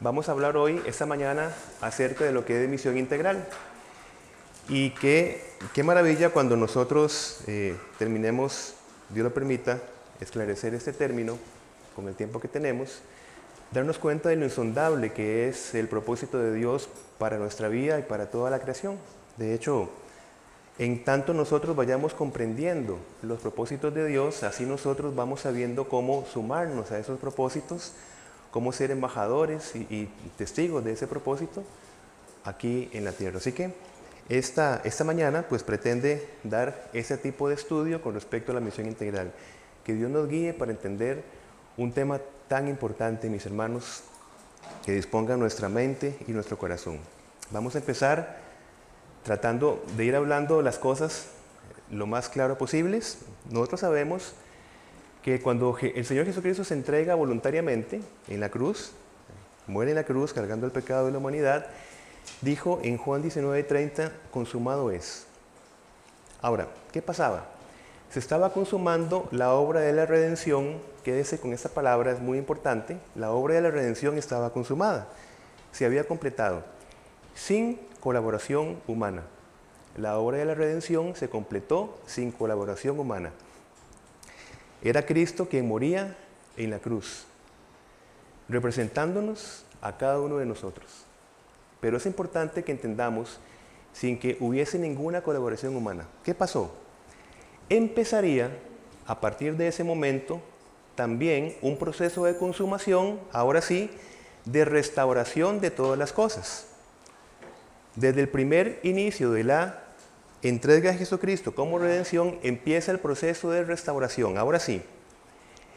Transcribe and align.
vamos 0.00 0.28
a 0.28 0.32
hablar 0.32 0.56
hoy, 0.56 0.80
esta 0.86 1.06
mañana, 1.06 1.50
acerca 1.80 2.24
de 2.24 2.32
lo 2.32 2.44
que 2.44 2.62
es 2.62 2.68
misión 2.68 2.98
integral. 2.98 3.46
Y 4.68 4.90
qué, 4.90 5.42
qué 5.72 5.82
maravilla 5.82 6.30
cuando 6.30 6.56
nosotros 6.56 7.40
eh, 7.46 7.76
terminemos, 7.98 8.74
Dios 9.10 9.24
lo 9.24 9.34
permita, 9.34 9.80
esclarecer 10.20 10.74
este 10.74 10.92
término 10.92 11.38
con 11.94 12.08
el 12.08 12.14
tiempo 12.14 12.40
que 12.40 12.48
tenemos, 12.48 13.00
darnos 13.72 13.98
cuenta 13.98 14.28
de 14.28 14.36
lo 14.36 14.44
insondable 14.44 15.12
que 15.12 15.48
es 15.48 15.74
el 15.74 15.88
propósito 15.88 16.38
de 16.38 16.54
Dios 16.54 16.88
para 17.18 17.38
nuestra 17.38 17.68
vida 17.68 17.98
y 17.98 18.02
para 18.02 18.30
toda 18.30 18.50
la 18.50 18.60
creación. 18.60 18.98
De 19.36 19.54
hecho, 19.54 19.90
en 20.78 21.04
tanto 21.04 21.34
nosotros 21.34 21.76
vayamos 21.76 22.14
comprendiendo 22.14 22.98
los 23.22 23.40
propósitos 23.40 23.94
de 23.94 24.06
Dios, 24.06 24.42
así 24.42 24.64
nosotros 24.64 25.14
vamos 25.14 25.42
sabiendo 25.42 25.88
cómo 25.88 26.26
sumarnos 26.32 26.90
a 26.90 26.98
esos 26.98 27.18
propósitos, 27.20 27.92
cómo 28.54 28.70
ser 28.70 28.92
embajadores 28.92 29.74
y, 29.74 30.08
testigos 30.38 30.84
de 30.84 30.92
ese 30.92 31.08
propósito 31.08 31.64
aquí 32.44 32.88
en 32.92 33.04
la 33.04 33.10
tierra. 33.10 33.38
Así 33.38 33.50
que 33.50 33.74
esta, 34.28 34.80
esta 34.84 35.02
mañana 35.02 35.46
pues 35.48 35.64
pretende 35.64 36.28
dar 36.44 36.88
ese 36.92 37.18
tipo 37.18 37.48
de 37.48 37.56
estudio 37.56 38.00
con 38.00 38.14
respecto 38.14 38.52
a 38.52 38.54
la 38.54 38.60
misión 38.60 38.86
integral. 38.86 39.32
Que 39.82 39.94
Dios 39.94 40.08
nos 40.08 40.28
guíe 40.28 40.54
para 40.54 40.70
entender 40.70 41.24
un 41.76 41.90
tema 41.90 42.20
tan 42.46 42.68
importante, 42.68 43.28
mis 43.28 43.44
hermanos, 43.44 44.04
que 44.86 44.92
disponga 44.92 45.36
nuestra 45.36 45.68
mente 45.68 46.16
y 46.28 46.30
nuestro 46.30 46.56
corazón. 46.56 47.00
Vamos 47.50 47.74
a 47.74 47.78
empezar 47.78 48.38
tratando 49.24 49.84
de 49.96 50.04
ir 50.04 50.14
hablando 50.14 50.62
las 50.62 50.78
cosas 50.78 51.26
lo 51.90 52.06
más 52.06 52.28
claro 52.28 52.56
posibles. 52.56 53.18
Nosotros 53.50 53.80
sabemos 53.80 54.34
que 55.24 55.40
cuando 55.40 55.74
el 55.80 56.04
Señor 56.04 56.26
Jesucristo 56.26 56.64
se 56.64 56.74
entrega 56.74 57.14
voluntariamente 57.14 58.02
en 58.28 58.40
la 58.40 58.50
cruz, 58.50 58.92
muere 59.66 59.92
en 59.92 59.94
la 59.94 60.04
cruz 60.04 60.34
cargando 60.34 60.66
el 60.66 60.72
pecado 60.72 61.06
de 61.06 61.12
la 61.12 61.18
humanidad, 61.18 61.66
dijo 62.42 62.78
en 62.82 62.98
Juan 62.98 63.22
19:30, 63.22 64.12
consumado 64.30 64.90
es. 64.90 65.26
Ahora, 66.42 66.68
¿qué 66.92 67.00
pasaba? 67.00 67.46
Se 68.10 68.18
estaba 68.18 68.52
consumando 68.52 69.26
la 69.30 69.54
obra 69.54 69.80
de 69.80 69.94
la 69.94 70.04
redención, 70.04 70.76
quédese 71.02 71.40
con 71.40 71.54
esta 71.54 71.70
palabra, 71.70 72.12
es 72.12 72.20
muy 72.20 72.36
importante, 72.36 72.98
la 73.14 73.30
obra 73.30 73.54
de 73.54 73.62
la 73.62 73.70
redención 73.70 74.18
estaba 74.18 74.52
consumada, 74.52 75.08
se 75.72 75.86
había 75.86 76.04
completado, 76.04 76.64
sin 77.34 77.80
colaboración 77.98 78.78
humana. 78.86 79.22
La 79.96 80.18
obra 80.18 80.36
de 80.36 80.44
la 80.44 80.54
redención 80.54 81.16
se 81.16 81.30
completó 81.30 81.98
sin 82.04 82.30
colaboración 82.30 83.00
humana. 83.00 83.30
Era 84.84 85.06
Cristo 85.06 85.48
quien 85.48 85.66
moría 85.66 86.14
en 86.58 86.70
la 86.70 86.78
cruz, 86.78 87.24
representándonos 88.50 89.64
a 89.80 89.96
cada 89.96 90.20
uno 90.20 90.36
de 90.36 90.44
nosotros. 90.44 91.04
Pero 91.80 91.96
es 91.96 92.04
importante 92.04 92.62
que 92.62 92.72
entendamos 92.72 93.40
sin 93.94 94.18
que 94.18 94.36
hubiese 94.40 94.78
ninguna 94.78 95.22
colaboración 95.22 95.74
humana. 95.74 96.06
¿Qué 96.22 96.34
pasó? 96.34 96.74
Empezaría 97.70 98.50
a 99.06 99.20
partir 99.20 99.56
de 99.56 99.68
ese 99.68 99.84
momento 99.84 100.42
también 100.94 101.56
un 101.62 101.78
proceso 101.78 102.26
de 102.26 102.36
consumación, 102.36 103.18
ahora 103.32 103.62
sí, 103.62 103.90
de 104.44 104.66
restauración 104.66 105.60
de 105.60 105.70
todas 105.70 105.98
las 105.98 106.12
cosas. 106.12 106.66
Desde 107.96 108.20
el 108.20 108.28
primer 108.28 108.80
inicio 108.82 109.30
de 109.30 109.44
la 109.44 109.83
entrega 110.48 110.92
de 110.92 110.98
Jesucristo 110.98 111.54
como 111.54 111.78
redención 111.78 112.38
empieza 112.42 112.92
el 112.92 112.98
proceso 112.98 113.50
de 113.50 113.64
restauración. 113.64 114.38
Ahora 114.38 114.58
sí, 114.58 114.82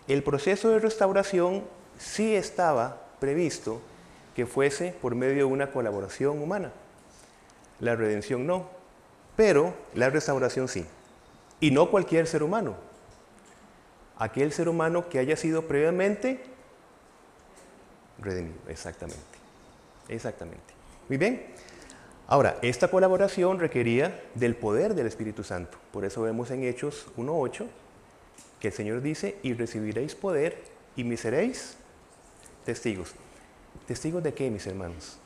el 0.08 0.24
proceso 0.24 0.70
de 0.70 0.80
restauración 0.80 1.64
sí 1.98 2.36
estaba 2.36 3.02
previsto 3.20 3.82
que 4.36 4.46
fuese 4.46 4.94
por 5.02 5.16
medio 5.16 5.38
de 5.38 5.44
una 5.46 5.72
colaboración 5.72 6.42
humana. 6.42 6.72
La 7.80 7.96
redención 7.96 8.46
no, 8.46 8.70
pero 9.36 9.74
la 9.94 10.10
restauración 10.10 10.68
sí. 10.68 10.86
Y 11.60 11.72
no 11.72 11.90
cualquier 11.90 12.28
ser 12.28 12.44
humano. 12.44 12.76
Aquel 14.18 14.52
ser 14.52 14.70
humano 14.70 15.10
que 15.10 15.20
haya 15.20 15.36
sido 15.36 15.68
previamente 15.68 16.44
redimido. 18.20 18.58
Exactamente. 18.68 19.22
Exactamente. 20.10 20.74
Muy 21.10 21.18
bien. 21.18 21.46
Ahora, 22.30 22.58
esta 22.62 22.90
colaboración 22.90 23.58
requería 23.58 24.22
del 24.36 24.54
poder 24.54 24.96
del 24.96 25.08
Espíritu 25.08 25.46
Santo. 25.46 25.78
Por 25.94 26.04
eso 26.04 26.22
vemos 26.22 26.52
en 26.52 26.64
Hechos 26.66 27.08
1.8 27.16 27.66
que 28.60 28.68
el 28.68 28.74
Señor 28.74 29.02
dice, 29.02 29.38
y 29.44 29.54
recibiréis 29.54 30.14
poder 30.14 30.62
y 30.98 31.06
me 31.06 31.16
seréis 31.16 31.78
testigos. 32.66 33.14
¿Testigos 33.86 34.24
de 34.24 34.34
qué, 34.34 34.50
mis 34.50 34.68
hermanos? 34.68 35.20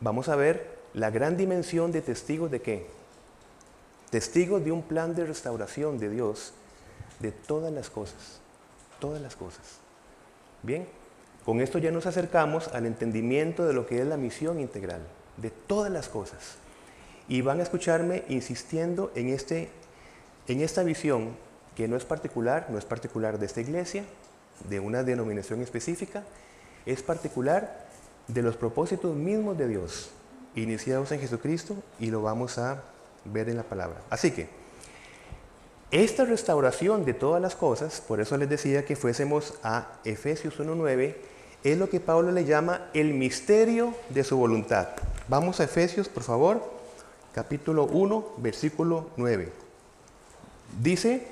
Vamos 0.00 0.28
a 0.28 0.36
ver 0.36 0.78
la 0.92 1.08
gran 1.10 1.38
dimensión 1.38 1.92
de 1.92 2.02
testigos 2.02 2.50
de 2.50 2.60
qué. 2.60 2.86
Testigos 4.10 4.62
de 4.62 4.72
un 4.72 4.82
plan 4.82 5.14
de 5.14 5.24
restauración 5.24 5.98
de 5.98 6.10
Dios 6.10 6.52
de 7.20 7.32
todas 7.32 7.72
las 7.72 7.88
cosas. 7.88 8.40
Todas 8.98 9.22
las 9.22 9.34
cosas. 9.34 9.78
Bien, 10.62 10.86
con 11.46 11.62
esto 11.62 11.78
ya 11.78 11.90
nos 11.90 12.04
acercamos 12.04 12.68
al 12.68 12.84
entendimiento 12.84 13.64
de 13.64 13.72
lo 13.72 13.86
que 13.86 14.00
es 14.00 14.06
la 14.06 14.18
misión 14.18 14.60
integral 14.60 15.00
de 15.40 15.50
todas 15.50 15.90
las 15.90 16.08
cosas. 16.08 16.56
Y 17.28 17.40
van 17.42 17.60
a 17.60 17.62
escucharme 17.62 18.24
insistiendo 18.28 19.12
en, 19.14 19.28
este, 19.28 19.68
en 20.46 20.60
esta 20.60 20.82
visión 20.82 21.36
que 21.76 21.88
no 21.88 21.96
es 21.96 22.04
particular, 22.04 22.66
no 22.70 22.78
es 22.78 22.84
particular 22.84 23.38
de 23.38 23.46
esta 23.46 23.60
iglesia, 23.60 24.04
de 24.68 24.80
una 24.80 25.02
denominación 25.02 25.62
específica, 25.62 26.24
es 26.86 27.02
particular 27.02 27.86
de 28.26 28.42
los 28.42 28.56
propósitos 28.56 29.14
mismos 29.14 29.56
de 29.56 29.68
Dios, 29.68 30.10
iniciados 30.54 31.12
en 31.12 31.20
Jesucristo 31.20 31.76
y 31.98 32.10
lo 32.10 32.22
vamos 32.22 32.58
a 32.58 32.82
ver 33.24 33.48
en 33.48 33.56
la 33.56 33.62
palabra. 33.62 34.00
Así 34.10 34.30
que, 34.30 34.48
esta 35.90 36.26
restauración 36.26 37.06
de 37.06 37.14
todas 37.14 37.40
las 37.40 37.54
cosas, 37.54 38.02
por 38.06 38.20
eso 38.20 38.36
les 38.36 38.48
decía 38.48 38.84
que 38.84 38.96
fuésemos 38.96 39.54
a 39.62 39.98
Efesios 40.04 40.58
1.9, 40.58 41.14
es 41.64 41.76
lo 41.76 41.88
que 41.90 42.00
Pablo 42.00 42.32
le 42.32 42.44
llama 42.44 42.88
el 42.94 43.14
misterio 43.14 43.94
de 44.10 44.24
su 44.24 44.36
voluntad. 44.36 44.88
Vamos 45.28 45.60
a 45.60 45.64
Efesios, 45.64 46.08
por 46.08 46.22
favor, 46.22 46.62
capítulo 47.34 47.84
1, 47.84 48.34
versículo 48.38 49.08
9. 49.16 49.52
Dice, 50.80 51.26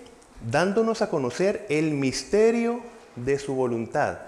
dándonos 0.50 1.02
a 1.02 1.10
conocer 1.10 1.66
el 1.68 1.92
misterio 1.92 2.80
de 3.14 3.38
su 3.38 3.54
voluntad, 3.54 4.18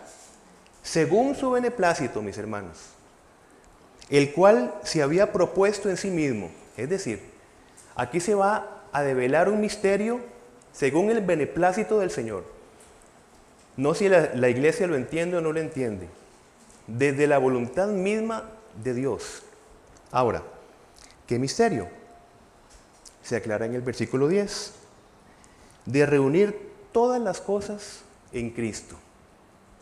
según 0.83 1.35
su 1.35 1.51
beneplácito, 1.51 2.23
mis 2.23 2.39
hermanos, 2.39 2.79
el 4.09 4.33
cual 4.33 4.75
se 4.85 5.03
había 5.03 5.33
propuesto 5.33 5.91
en 5.91 5.97
sí 5.97 6.11
mismo. 6.11 6.51
Es 6.77 6.89
decir, 6.89 7.21
aquí 7.95 8.21
se 8.21 8.35
va 8.35 8.85
a 8.93 9.03
develar 9.03 9.49
un 9.49 9.61
misterio 9.61 10.21
según 10.73 11.11
el 11.11 11.21
beneplácito 11.21 11.99
del 11.99 12.11
Señor. 12.11 12.58
No 13.78 13.94
si 13.94 14.09
la, 14.09 14.49
iglesia 14.49 14.89
lo 14.89 14.97
entiende 14.97 15.37
o 15.37 15.41
no 15.41 15.53
lo 15.53 15.61
entiende. 15.61 16.09
Desde 16.89 17.28
la 17.28 17.39
voluntad 17.39 17.87
misma 17.87 18.50
de 18.83 18.93
Dios. 18.93 19.44
Ahora, 20.11 20.43
¿qué 21.28 21.39
misterio? 21.39 21.87
Se 23.22 23.37
aclara 23.37 23.67
en 23.67 23.75
el 23.77 23.83
versículo 23.83 24.27
10, 24.27 24.72
de 25.87 26.06
reunir 26.06 26.72
todas 26.91 27.22
las 27.22 27.41
cosas 27.41 28.00
en 28.33 28.50
Cristo, 28.50 28.97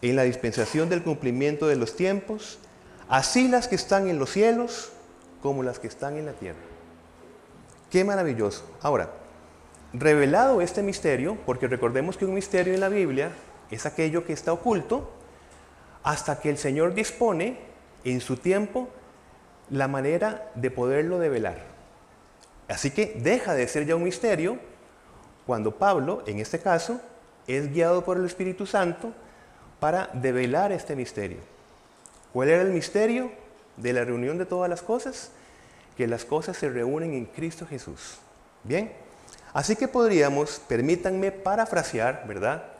en 0.02 0.14
la 0.14 0.24
dispensación 0.24 0.90
del 0.90 1.02
cumplimiento 1.02 1.66
de 1.66 1.76
los 1.76 1.96
tiempos, 1.96 2.58
así 3.08 3.48
las 3.48 3.66
que 3.66 3.76
están 3.76 4.08
en 4.08 4.18
los 4.18 4.30
cielos 4.30 4.92
como 5.40 5.62
las 5.62 5.78
que 5.78 5.86
están 5.86 6.18
en 6.18 6.26
la 6.26 6.32
tierra. 6.32 6.60
Qué 7.90 8.04
maravilloso. 8.04 8.62
Ahora, 8.82 9.10
revelado 9.94 10.60
este 10.60 10.82
misterio, 10.82 11.38
porque 11.46 11.66
recordemos 11.66 12.18
que 12.18 12.26
un 12.26 12.34
misterio 12.34 12.74
en 12.74 12.80
la 12.80 12.90
Biblia 12.90 13.30
es 13.71 13.87
aquello 13.87 14.25
que 14.25 14.32
está 14.32 14.53
oculto, 14.53 15.10
hasta 16.03 16.41
que 16.41 16.50
el 16.50 16.59
Señor 16.59 16.94
dispone 16.94 17.59
en 18.04 18.21
su 18.21 18.36
tiempo 18.36 18.89
la 19.71 19.89
manera 19.89 20.51
de 20.54 20.71
poderlo 20.71 21.18
develar. 21.18 21.59
Así 22.68 22.91
que 22.91 23.16
deja 23.18 23.54
de 23.54 23.66
ser 23.66 23.86
ya 23.86 23.97
un 23.97 24.04
misterio 24.04 24.59
cuando 25.47 25.77
Pablo, 25.77 26.22
en 26.27 26.39
este 26.39 26.60
caso, 26.60 27.01
es 27.47 27.72
guiado 27.72 28.04
por 28.04 28.16
el 28.16 28.24
Espíritu 28.24 28.66
Santo 28.66 29.13
para 29.80 30.10
develar 30.12 30.72
este 30.72 30.97
misterio. 30.97 31.39
¿Cuál 32.33 32.48
era 32.48 32.62
el 32.62 32.71
misterio 32.71 33.30
de 33.77 33.92
la 33.92 34.04
reunión 34.04 34.39
de 34.39 34.47
todas 34.47 34.69
las 34.69 34.83
cosas? 34.83 35.30
Que 35.97 36.07
las 36.07 36.24
cosas 36.24 36.57
se 36.57 36.69
reúnen 36.69 37.15
en 37.15 37.27
Cristo 37.27 37.66
Jesús. 37.66 38.19
Bien, 38.65 38.92
así 39.53 39.77
que 39.77 39.89
podríamos, 39.89 40.60
permítanme 40.69 41.33
parafrasear, 41.33 42.24
¿verdad? 42.27 42.75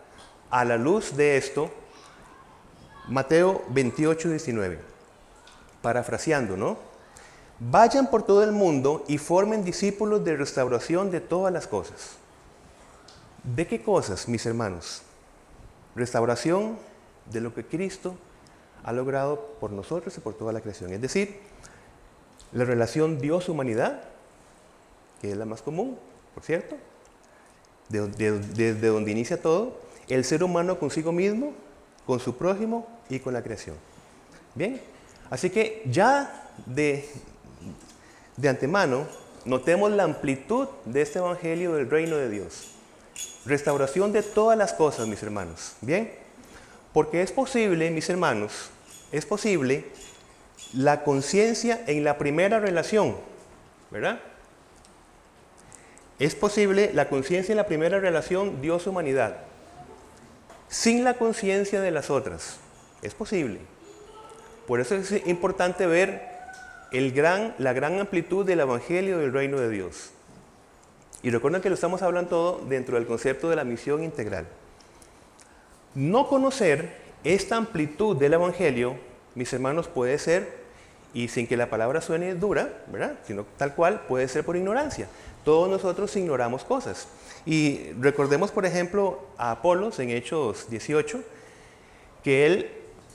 A 0.51 0.65
la 0.65 0.77
luz 0.77 1.17
de 1.17 1.37
esto, 1.37 1.71
Mateo 3.09 3.65
28, 3.71 4.31
19 4.31 4.97
parafraseando, 5.87 6.57
¿no? 6.57 6.77
Vayan 7.61 8.11
por 8.11 8.25
todo 8.25 8.43
el 8.43 8.51
mundo 8.51 9.05
y 9.07 9.19
formen 9.19 9.65
discípulos 9.65 10.25
de 10.25 10.37
restauración 10.37 11.13
de 11.13 11.21
todas 11.21 11.53
las 11.53 11.69
cosas. 11.69 12.17
¿De 13.45 13.69
qué 13.69 13.81
cosas, 13.81 14.27
mis 14.27 14.45
hermanos? 14.47 15.03
Restauración 15.95 16.77
de 17.31 17.41
lo 17.41 17.55
que 17.55 17.65
Cristo 17.65 18.17
ha 18.83 18.93
logrado 18.93 19.55
por 19.61 19.71
nosotros 19.71 20.19
y 20.19 20.21
por 20.21 20.35
toda 20.35 20.53
la 20.53 20.61
creación. 20.61 20.93
Es 20.93 21.01
decir, 21.01 21.39
la 22.53 22.65
relación 22.65 23.21
Dios-humanidad, 23.21 24.03
que 25.23 25.31
es 25.31 25.37
la 25.37 25.45
más 25.45 25.63
común, 25.63 25.97
por 26.35 26.43
cierto, 26.43 26.77
desde 27.89 28.89
donde 28.89 29.13
inicia 29.13 29.41
todo, 29.41 29.79
el 30.09 30.25
ser 30.25 30.43
humano 30.43 30.79
consigo 30.79 31.13
mismo, 31.13 31.53
con 32.07 32.21
su 32.21 32.37
prójimo 32.37 32.87
y 33.09 33.19
con 33.19 33.35
la 33.35 33.43
creación. 33.43 33.77
Bien, 34.55 34.81
así 35.31 35.51
que 35.51 35.83
ya 35.87 36.51
de, 36.67 37.09
de 38.37 38.49
antemano 38.49 39.07
notemos 39.45 39.91
la 39.93 40.05
amplitud 40.05 40.69
de 40.85 41.03
este 41.03 41.19
Evangelio 41.19 41.75
del 41.75 41.91
reino 41.91 42.17
de 42.17 42.29
Dios. 42.29 42.73
Restauración 43.45 44.13
de 44.13 44.23
todas 44.23 44.59
las 44.59 44.73
cosas, 44.73 45.07
mis 45.07 45.23
hermanos. 45.23 45.75
Bien, 45.81 46.13
porque 46.93 47.23
es 47.23 47.33
posible, 47.33 47.91
mis 47.91 48.09
hermanos, 48.09 48.71
es 49.13 49.27
posible 49.27 49.85
la 50.73 51.05
conciencia 51.05 51.83
en 51.87 52.05
la 52.05 52.19
primera 52.19 52.59
relación, 52.59 53.17
¿verdad? 53.91 54.21
Es 56.19 56.35
posible 56.35 56.91
la 56.95 57.09
conciencia 57.09 57.53
en 57.53 57.59
la 57.59 57.67
primera 57.67 58.01
relación 58.01 58.63
Dios-humanidad, 58.63 59.39
sin 60.69 61.05
la 61.05 61.15
conciencia 61.15 61.81
de 61.81 61.91
las 61.91 62.11
otras. 62.11 62.59
Es 63.03 63.15
posible. 63.15 63.61
Por 64.67 64.81
eso 64.81 64.95
es 64.95 65.27
importante 65.27 65.87
ver 65.87 66.37
la 67.59 67.73
gran 67.73 68.01
amplitud 68.01 68.45
del 68.47 68.61
Evangelio 68.61 69.19
del 69.19 69.33
Reino 69.33 69.59
de 69.59 69.71
Dios. 69.71 70.11
Y 71.23 71.31
recuerden 71.31 71.63
que 71.63 71.69
lo 71.69 71.75
estamos 71.75 72.03
hablando 72.03 72.31
todo 72.31 72.65
dentro 72.69 72.97
del 72.97 73.07
concepto 73.07 73.51
de 73.51 73.57
la 73.57 73.65
misión 73.65 74.05
integral. 74.05 74.47
No 75.95 76.29
conocer 76.29 76.97
esta 77.25 77.57
amplitud 77.57 78.17
del 78.17 78.35
Evangelio, 78.35 78.97
mis 79.35 79.53
hermanos, 79.53 79.89
puede 79.89 80.19
ser, 80.19 80.67
y 81.15 81.29
sin 81.29 81.47
que 81.47 81.57
la 81.57 81.71
palabra 81.71 82.01
suene 82.01 82.35
dura, 82.35 82.85
¿verdad? 82.89 83.15
Sino 83.27 83.47
tal 83.57 83.75
cual, 83.75 84.03
puede 84.07 84.29
ser 84.29 84.45
por 84.45 84.57
ignorancia. 84.57 85.09
Todos 85.47 85.69
nosotros 85.69 86.17
ignoramos 86.17 86.65
cosas. 86.65 87.07
Y 87.45 87.93
recordemos, 88.01 88.51
por 88.51 88.67
ejemplo, 88.67 89.21
a 89.39 89.53
Apolos 89.53 90.01
en 90.01 90.11
Hechos 90.11 90.69
18, 90.69 91.23
que 92.25 92.47
él 92.47 92.71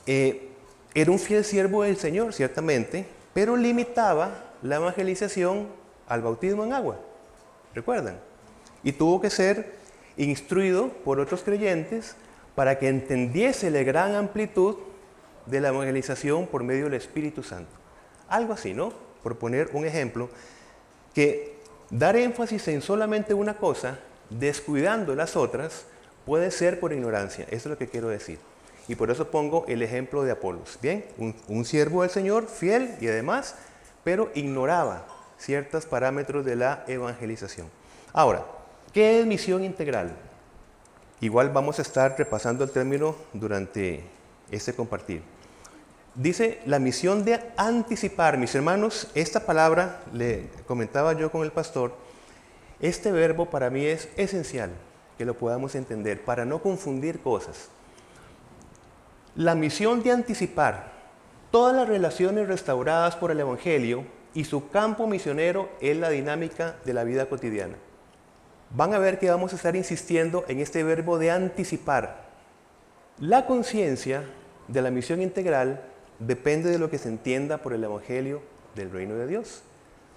eh, 0.08 0.48
era 0.96 1.12
un 1.12 1.20
fiel 1.20 1.44
siervo 1.44 1.84
del 1.84 1.98
Señor, 1.98 2.32
ciertamente, 2.32 3.06
pero 3.34 3.58
limitaba 3.58 4.54
la 4.62 4.78
evangelización 4.78 5.68
al 6.08 6.22
bautismo 6.22 6.64
en 6.64 6.72
agua. 6.72 7.02
¿Recuerdan? 7.76 8.18
Y 8.82 8.94
tuvo 8.94 9.20
que 9.20 9.30
ser 9.30 9.74
instruido 10.16 10.88
por 10.88 11.20
otros 11.20 11.44
creyentes 11.44 12.16
para 12.56 12.80
que 12.80 12.88
entendiese 12.88 13.70
la 13.72 13.84
gran 13.84 14.16
amplitud 14.16 14.78
de 15.48 15.60
la 15.60 15.68
evangelización 15.68 16.48
por 16.48 16.64
medio 16.64 16.86
del 16.86 16.94
Espíritu 16.94 17.44
Santo. 17.44 17.74
Algo 18.30 18.54
así, 18.54 18.74
¿no? 18.74 18.94
Por 19.22 19.38
poner 19.38 19.72
un 19.74 19.86
ejemplo, 19.86 20.30
que 21.14 21.60
Dar 21.92 22.16
énfasis 22.16 22.70
en 22.70 22.82
solamente 22.82 23.34
una 23.34 23.58
cosa, 23.58 24.00
descuidando 24.30 25.14
las 25.14 25.36
otras, 25.36 25.84
puede 26.26 26.50
ser 26.50 26.80
por 26.80 26.94
ignorancia. 26.94 27.46
Eso 27.50 27.56
es 27.56 27.66
lo 27.66 27.78
que 27.78 27.90
quiero 27.90 28.08
decir. 28.08 28.40
Y 28.88 28.96
por 28.96 29.12
eso 29.12 29.30
pongo 29.30 29.66
el 29.68 29.82
ejemplo 29.82 30.24
de 30.24 30.32
Apolos. 30.32 30.80
Bien, 30.82 31.06
un, 31.18 31.66
siervo 31.66 32.04
del 32.04 32.10
Señor, 32.10 32.48
fiel 32.48 32.96
y 33.02 33.10
además, 33.10 33.56
pero 34.06 34.32
ignoraba 34.36 35.06
ciertos 35.38 35.86
parámetros 35.86 36.46
de 36.46 36.56
la 36.56 36.86
evangelización. 36.88 37.68
Ahora, 38.14 38.46
¿qué 38.94 39.20
es 39.20 39.26
misión 39.26 39.62
integral? 39.62 40.16
Igual 41.20 41.50
vamos 41.50 41.78
a 41.80 41.82
estar 41.82 42.16
repasando 42.18 42.64
el 42.64 42.72
término 42.72 43.18
durante 43.34 44.02
este 44.50 44.74
compartir. 44.74 45.22
Dice 46.16 46.60
la 46.66 46.80
misión 46.80 47.24
de 47.24 47.40
anticipar, 47.56 48.38
mis 48.38 48.54
hermanos, 48.54 49.08
esta 49.16 49.46
palabra, 49.46 50.02
le 50.12 50.50
comentaba 50.68 51.14
yo 51.14 51.32
con 51.32 51.44
el 51.44 51.52
pastor, 51.52 51.96
este 52.82 53.12
verbo 53.12 53.50
para 53.50 53.70
mí 53.70 53.86
es 53.86 54.10
esencial 54.18 54.72
que 55.18 55.24
lo 55.24 55.38
podamos 55.38 55.76
entender 55.76 56.26
para 56.26 56.44
no 56.44 56.62
confundir 56.62 57.22
cosas. 57.22 57.70
La 59.36 59.56
misión 59.56 60.04
de 60.04 60.12
anticipar 60.12 60.92
todas 61.50 61.74
las 61.74 61.88
relaciones 61.88 62.48
restauradas 62.48 63.16
por 63.16 63.32
el 63.32 63.40
Evangelio 63.40 64.04
y 64.34 64.44
su 64.44 64.70
campo 64.70 65.08
misionero 65.08 65.70
es 65.80 65.96
la 65.96 66.10
dinámica 66.10 66.76
de 66.84 66.94
la 66.94 67.06
vida 67.06 67.30
cotidiana. 67.30 67.76
Van 68.72 68.94
a 68.94 69.00
ver 69.00 69.20
que 69.20 69.30
vamos 69.30 69.54
a 69.54 69.56
estar 69.56 69.78
insistiendo 69.78 70.44
en 70.50 70.60
este 70.60 70.84
verbo 70.84 71.18
de 71.18 71.32
anticipar. 71.32 72.26
La 73.18 73.46
conciencia 73.46 74.24
de 74.68 74.82
la 74.82 74.92
misión 74.92 75.22
integral 75.22 75.91
depende 76.22 76.70
de 76.70 76.78
lo 76.78 76.90
que 76.90 77.00
se 77.00 77.10
entienda 77.10 77.58
por 77.58 77.74
el 77.74 77.84
Evangelio 77.84 78.42
del 78.76 78.92
reino 78.92 79.16
de 79.16 79.28
Dios. 79.28 79.64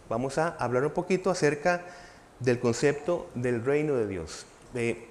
Vamos 0.09 0.39
a 0.39 0.49
hablar 0.49 0.85
un 0.85 0.93
poquito 0.93 1.31
acerca 1.31 1.83
del 2.41 2.61
concepto 2.61 3.29
del 3.35 3.65
reino 3.65 3.95
de 3.95 4.07
Dios. 4.07 4.47
Eh, 4.75 5.09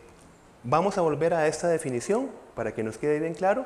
vamos 0.63 0.97
a 0.97 1.01
volver 1.01 1.33
a 1.33 1.47
esta 1.47 1.67
definición 1.67 2.29
para 2.55 2.73
que 2.73 2.83
nos 2.83 2.97
quede 2.97 3.19
bien 3.19 3.33
claro. 3.33 3.65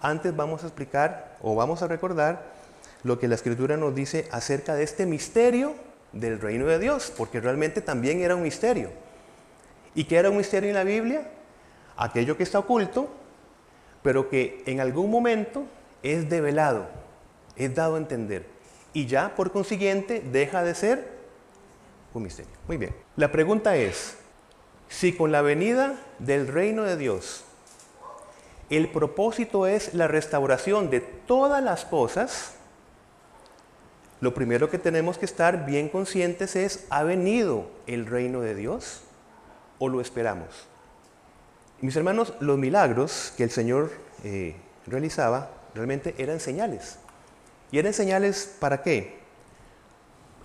Antes 0.00 0.36
vamos 0.36 0.62
a 0.62 0.66
explicar 0.66 1.36
o 1.40 1.54
vamos 1.54 1.82
a 1.82 1.88
recordar 1.88 2.52
lo 3.02 3.18
que 3.18 3.28
la 3.28 3.34
escritura 3.34 3.76
nos 3.76 3.94
dice 3.94 4.28
acerca 4.30 4.74
de 4.74 4.84
este 4.84 5.06
misterio 5.06 5.74
del 6.12 6.40
reino 6.40 6.66
de 6.66 6.78
Dios, 6.78 7.12
porque 7.16 7.40
realmente 7.40 7.80
también 7.80 8.20
era 8.20 8.36
un 8.36 8.42
misterio. 8.42 8.90
¿Y 9.94 10.04
qué 10.04 10.16
era 10.16 10.30
un 10.30 10.36
misterio 10.36 10.68
en 10.68 10.76
la 10.76 10.84
Biblia? 10.84 11.30
Aquello 11.96 12.36
que 12.36 12.42
está 12.42 12.58
oculto, 12.58 13.08
pero 14.02 14.28
que 14.28 14.62
en 14.66 14.80
algún 14.80 15.10
momento 15.10 15.64
es 16.02 16.28
develado, 16.28 16.88
es 17.56 17.74
dado 17.74 17.96
a 17.96 17.98
entender. 17.98 18.46
Y 18.92 19.06
ya, 19.06 19.34
por 19.34 19.52
consiguiente, 19.52 20.20
deja 20.20 20.62
de 20.62 20.74
ser 20.74 21.08
un 22.14 22.22
misterio. 22.22 22.52
Muy 22.66 22.76
bien. 22.76 22.94
La 23.16 23.30
pregunta 23.30 23.76
es, 23.76 24.16
si 24.88 25.12
con 25.12 25.32
la 25.32 25.42
venida 25.42 25.96
del 26.18 26.48
reino 26.48 26.84
de 26.84 26.96
Dios 26.96 27.44
el 28.70 28.90
propósito 28.90 29.66
es 29.66 29.94
la 29.94 30.08
restauración 30.08 30.90
de 30.90 31.00
todas 31.00 31.62
las 31.62 31.84
cosas, 31.84 32.54
lo 34.20 34.34
primero 34.34 34.68
que 34.68 34.78
tenemos 34.78 35.16
que 35.16 35.24
estar 35.24 35.64
bien 35.64 35.88
conscientes 35.88 36.54
es, 36.54 36.86
¿ha 36.90 37.02
venido 37.02 37.70
el 37.86 38.04
reino 38.04 38.40
de 38.40 38.54
Dios 38.54 39.02
o 39.78 39.88
lo 39.88 40.00
esperamos? 40.00 40.66
Mis 41.80 41.96
hermanos, 41.96 42.34
los 42.40 42.58
milagros 42.58 43.32
que 43.36 43.44
el 43.44 43.50
Señor 43.50 43.90
eh, 44.24 44.56
realizaba 44.86 45.50
realmente 45.78 46.14
eran 46.18 46.40
señales. 46.40 46.98
¿Y 47.70 47.78
eran 47.78 47.92
señales 47.92 48.56
para 48.58 48.82
qué? 48.82 49.18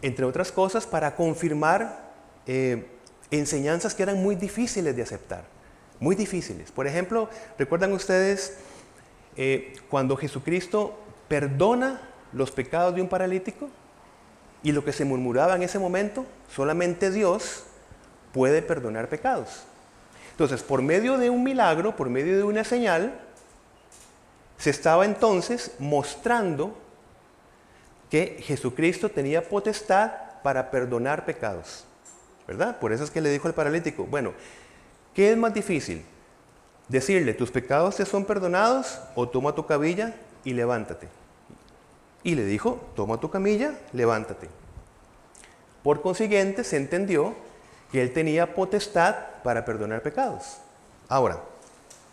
Entre 0.01 0.25
otras 0.25 0.51
cosas, 0.51 0.85
para 0.85 1.15
confirmar 1.15 2.11
eh, 2.45 2.85
enseñanzas 3.31 3.95
que 3.95 4.03
eran 4.03 4.21
muy 4.21 4.35
difíciles 4.35 4.95
de 4.95 5.01
aceptar, 5.01 5.45
muy 5.99 6.15
difíciles. 6.15 6.71
Por 6.71 6.85
ejemplo, 6.85 7.29
¿recuerdan 7.57 7.93
ustedes 7.93 8.57
eh, 9.35 9.73
cuando 9.89 10.15
Jesucristo 10.15 10.99
perdona 11.27 12.01
los 12.31 12.51
pecados 12.51 12.93
de 12.93 13.01
un 13.01 13.09
paralítico? 13.09 13.69
Y 14.61 14.71
lo 14.71 14.85
que 14.85 14.93
se 14.93 15.03
murmuraba 15.03 15.55
en 15.55 15.63
ese 15.63 15.79
momento, 15.79 16.25
solamente 16.47 17.09
Dios 17.09 17.63
puede 18.31 18.61
perdonar 18.61 19.09
pecados. 19.09 19.63
Entonces, 20.31 20.61
por 20.61 20.81
medio 20.81 21.17
de 21.17 21.29
un 21.29 21.43
milagro, 21.43 21.95
por 21.95 22.09
medio 22.09 22.37
de 22.37 22.43
una 22.43 22.63
señal, 22.63 23.19
se 24.63 24.69
estaba 24.69 25.03
entonces 25.03 25.71
mostrando 25.77 26.73
que 28.09 28.37
Jesucristo 28.39 29.09
tenía 29.09 29.49
potestad 29.49 30.13
para 30.41 30.71
perdonar 30.71 31.25
pecados. 31.25 31.83
¿Verdad? 32.47 32.79
Por 32.79 32.93
eso 32.93 33.03
es 33.03 33.11
que 33.11 33.19
le 33.19 33.29
dijo 33.29 33.49
al 33.49 33.53
paralítico, 33.53 34.05
bueno, 34.05 34.31
¿qué 35.13 35.31
es 35.31 35.37
más 35.37 35.53
difícil? 35.53 36.05
Decirle, 36.87 37.33
tus 37.33 37.51
pecados 37.51 37.97
te 37.97 38.05
son 38.05 38.23
perdonados 38.23 39.01
o 39.15 39.27
toma 39.27 39.53
tu 39.53 39.65
camilla 39.65 40.15
y 40.45 40.53
levántate. 40.53 41.09
Y 42.23 42.35
le 42.35 42.45
dijo, 42.45 42.89
toma 42.95 43.19
tu 43.19 43.29
camilla, 43.29 43.73
levántate. 43.91 44.47
Por 45.83 46.01
consiguiente, 46.01 46.63
se 46.63 46.77
entendió 46.77 47.35
que 47.91 48.01
él 48.01 48.13
tenía 48.13 48.55
potestad 48.55 49.13
para 49.43 49.65
perdonar 49.65 50.01
pecados. 50.03 50.59
Ahora, 51.09 51.41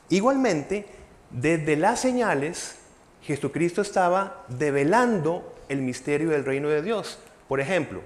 igualmente, 0.08 0.98
desde 1.30 1.76
las 1.76 2.00
señales, 2.00 2.76
Jesucristo 3.22 3.82
estaba 3.82 4.44
develando 4.48 5.54
el 5.68 5.82
misterio 5.82 6.30
del 6.30 6.44
reino 6.44 6.68
de 6.68 6.82
Dios. 6.82 7.18
Por 7.48 7.60
ejemplo, 7.60 8.00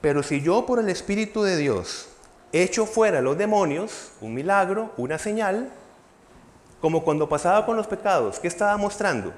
pero 0.00 0.22
si 0.22 0.40
yo 0.40 0.66
por 0.66 0.78
el 0.78 0.88
Espíritu 0.88 1.42
de 1.42 1.56
Dios 1.56 2.08
echo 2.52 2.86
fuera 2.86 3.20
los 3.20 3.38
demonios, 3.38 4.12
un 4.20 4.34
milagro, 4.34 4.92
una 4.96 5.18
señal, 5.18 5.70
como 6.80 7.04
cuando 7.04 7.28
pasaba 7.28 7.64
con 7.64 7.76
los 7.76 7.86
pecados, 7.86 8.40
¿qué 8.40 8.48
estaba 8.48 8.76
mostrando? 8.76 9.32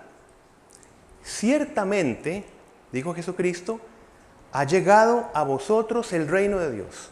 Ciertamente, 1.22 2.44
dijo 2.90 3.14
Jesucristo, 3.14 3.80
ha 4.52 4.64
llegado 4.64 5.30
a 5.34 5.42
vosotros 5.42 6.12
el 6.12 6.28
reino 6.28 6.58
de 6.58 6.72
Dios. 6.72 7.10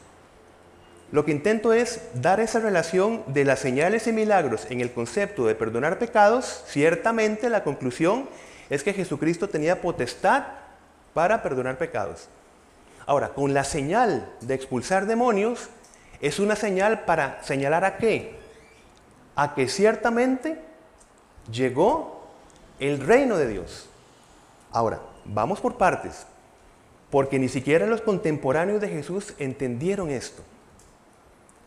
Lo 1.12 1.26
que 1.26 1.30
intento 1.30 1.74
es 1.74 2.00
dar 2.14 2.40
esa 2.40 2.58
relación 2.58 3.22
de 3.26 3.44
las 3.44 3.58
señales 3.58 4.06
y 4.06 4.12
milagros 4.12 4.66
en 4.70 4.80
el 4.80 4.90
concepto 4.90 5.44
de 5.44 5.54
perdonar 5.54 5.98
pecados. 5.98 6.64
Ciertamente 6.66 7.50
la 7.50 7.62
conclusión 7.64 8.28
es 8.70 8.82
que 8.82 8.94
Jesucristo 8.94 9.50
tenía 9.50 9.82
potestad 9.82 10.44
para 11.12 11.42
perdonar 11.42 11.76
pecados. 11.76 12.28
Ahora, 13.04 13.28
con 13.28 13.52
la 13.52 13.62
señal 13.62 14.26
de 14.40 14.54
expulsar 14.54 15.04
demonios, 15.04 15.68
es 16.22 16.38
una 16.38 16.56
señal 16.56 17.04
para 17.04 17.42
señalar 17.42 17.84
a 17.84 17.98
qué? 17.98 18.34
A 19.36 19.54
que 19.54 19.68
ciertamente 19.68 20.62
llegó 21.50 22.26
el 22.80 23.00
reino 23.00 23.36
de 23.36 23.48
Dios. 23.48 23.86
Ahora, 24.70 25.00
vamos 25.26 25.60
por 25.60 25.76
partes, 25.76 26.26
porque 27.10 27.38
ni 27.38 27.50
siquiera 27.50 27.86
los 27.86 28.00
contemporáneos 28.00 28.80
de 28.80 28.88
Jesús 28.88 29.34
entendieron 29.38 30.08
esto. 30.08 30.42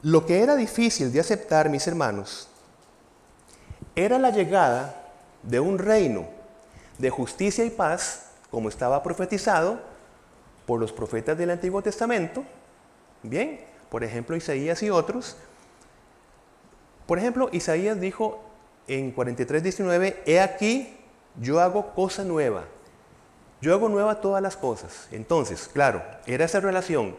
Lo 0.05 0.24
que 0.24 0.43
era 0.43 0.55
difícil 0.55 1.12
de 1.12 1.19
aceptar, 1.19 1.67
mis 1.67 1.88
hermanos, 1.88 2.47
era 3.95 4.19
la 4.19 4.29
llegada 4.29 5.01
de 5.41 5.59
un 5.59 5.79
reino 5.79 6.27
de 7.00 7.09
justicia 7.09 7.65
y 7.65 7.71
paz, 7.71 8.27
como 8.51 8.69
estaba 8.69 9.01
profetizado 9.01 9.79
por 10.67 10.79
los 10.79 10.93
profetas 10.93 11.35
del 11.39 11.50
Antiguo 11.50 11.81
Testamento, 11.81 12.43
bien, 13.24 13.62
por 13.89 14.03
ejemplo 14.03 14.35
Isaías 14.35 14.83
y 14.83 14.91
otros. 14.91 15.38
Por 17.07 17.17
ejemplo, 17.17 17.50
Isaías 17.51 18.00
dijo 18.00 18.43
en 18.88 19.15
43.19, 19.15 20.17
he 20.27 20.39
aquí, 20.39 21.00
yo 21.41 21.59
hago 21.59 21.95
cosa 21.95 22.24
nueva. 22.24 22.65
Yo 23.59 23.74
hago 23.74 23.89
nueva 23.89 24.21
todas 24.21 24.43
las 24.43 24.55
cosas. 24.55 25.07
Entonces, 25.12 25.67
claro, 25.67 26.03
era 26.27 26.45
esa 26.45 26.59
relación. 26.59 27.15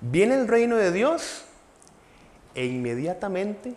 Viene 0.00 0.34
el 0.34 0.48
reino 0.48 0.74
de 0.74 0.90
Dios 0.90 1.44
e 2.54 2.66
inmediatamente 2.66 3.74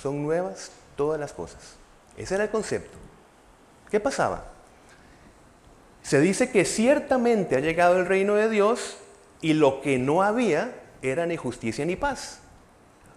son 0.00 0.22
nuevas 0.22 0.70
todas 0.96 1.18
las 1.18 1.32
cosas. 1.32 1.76
Ese 2.16 2.34
era 2.34 2.44
el 2.44 2.50
concepto. 2.50 2.98
¿Qué 3.90 4.00
pasaba? 4.00 4.44
Se 6.02 6.20
dice 6.20 6.50
que 6.50 6.64
ciertamente 6.64 7.56
ha 7.56 7.60
llegado 7.60 7.98
el 7.98 8.06
reino 8.06 8.34
de 8.34 8.48
Dios 8.48 8.98
y 9.40 9.54
lo 9.54 9.80
que 9.80 9.98
no 9.98 10.22
había 10.22 10.72
era 11.02 11.26
ni 11.26 11.36
justicia 11.36 11.84
ni 11.84 11.96
paz. 11.96 12.40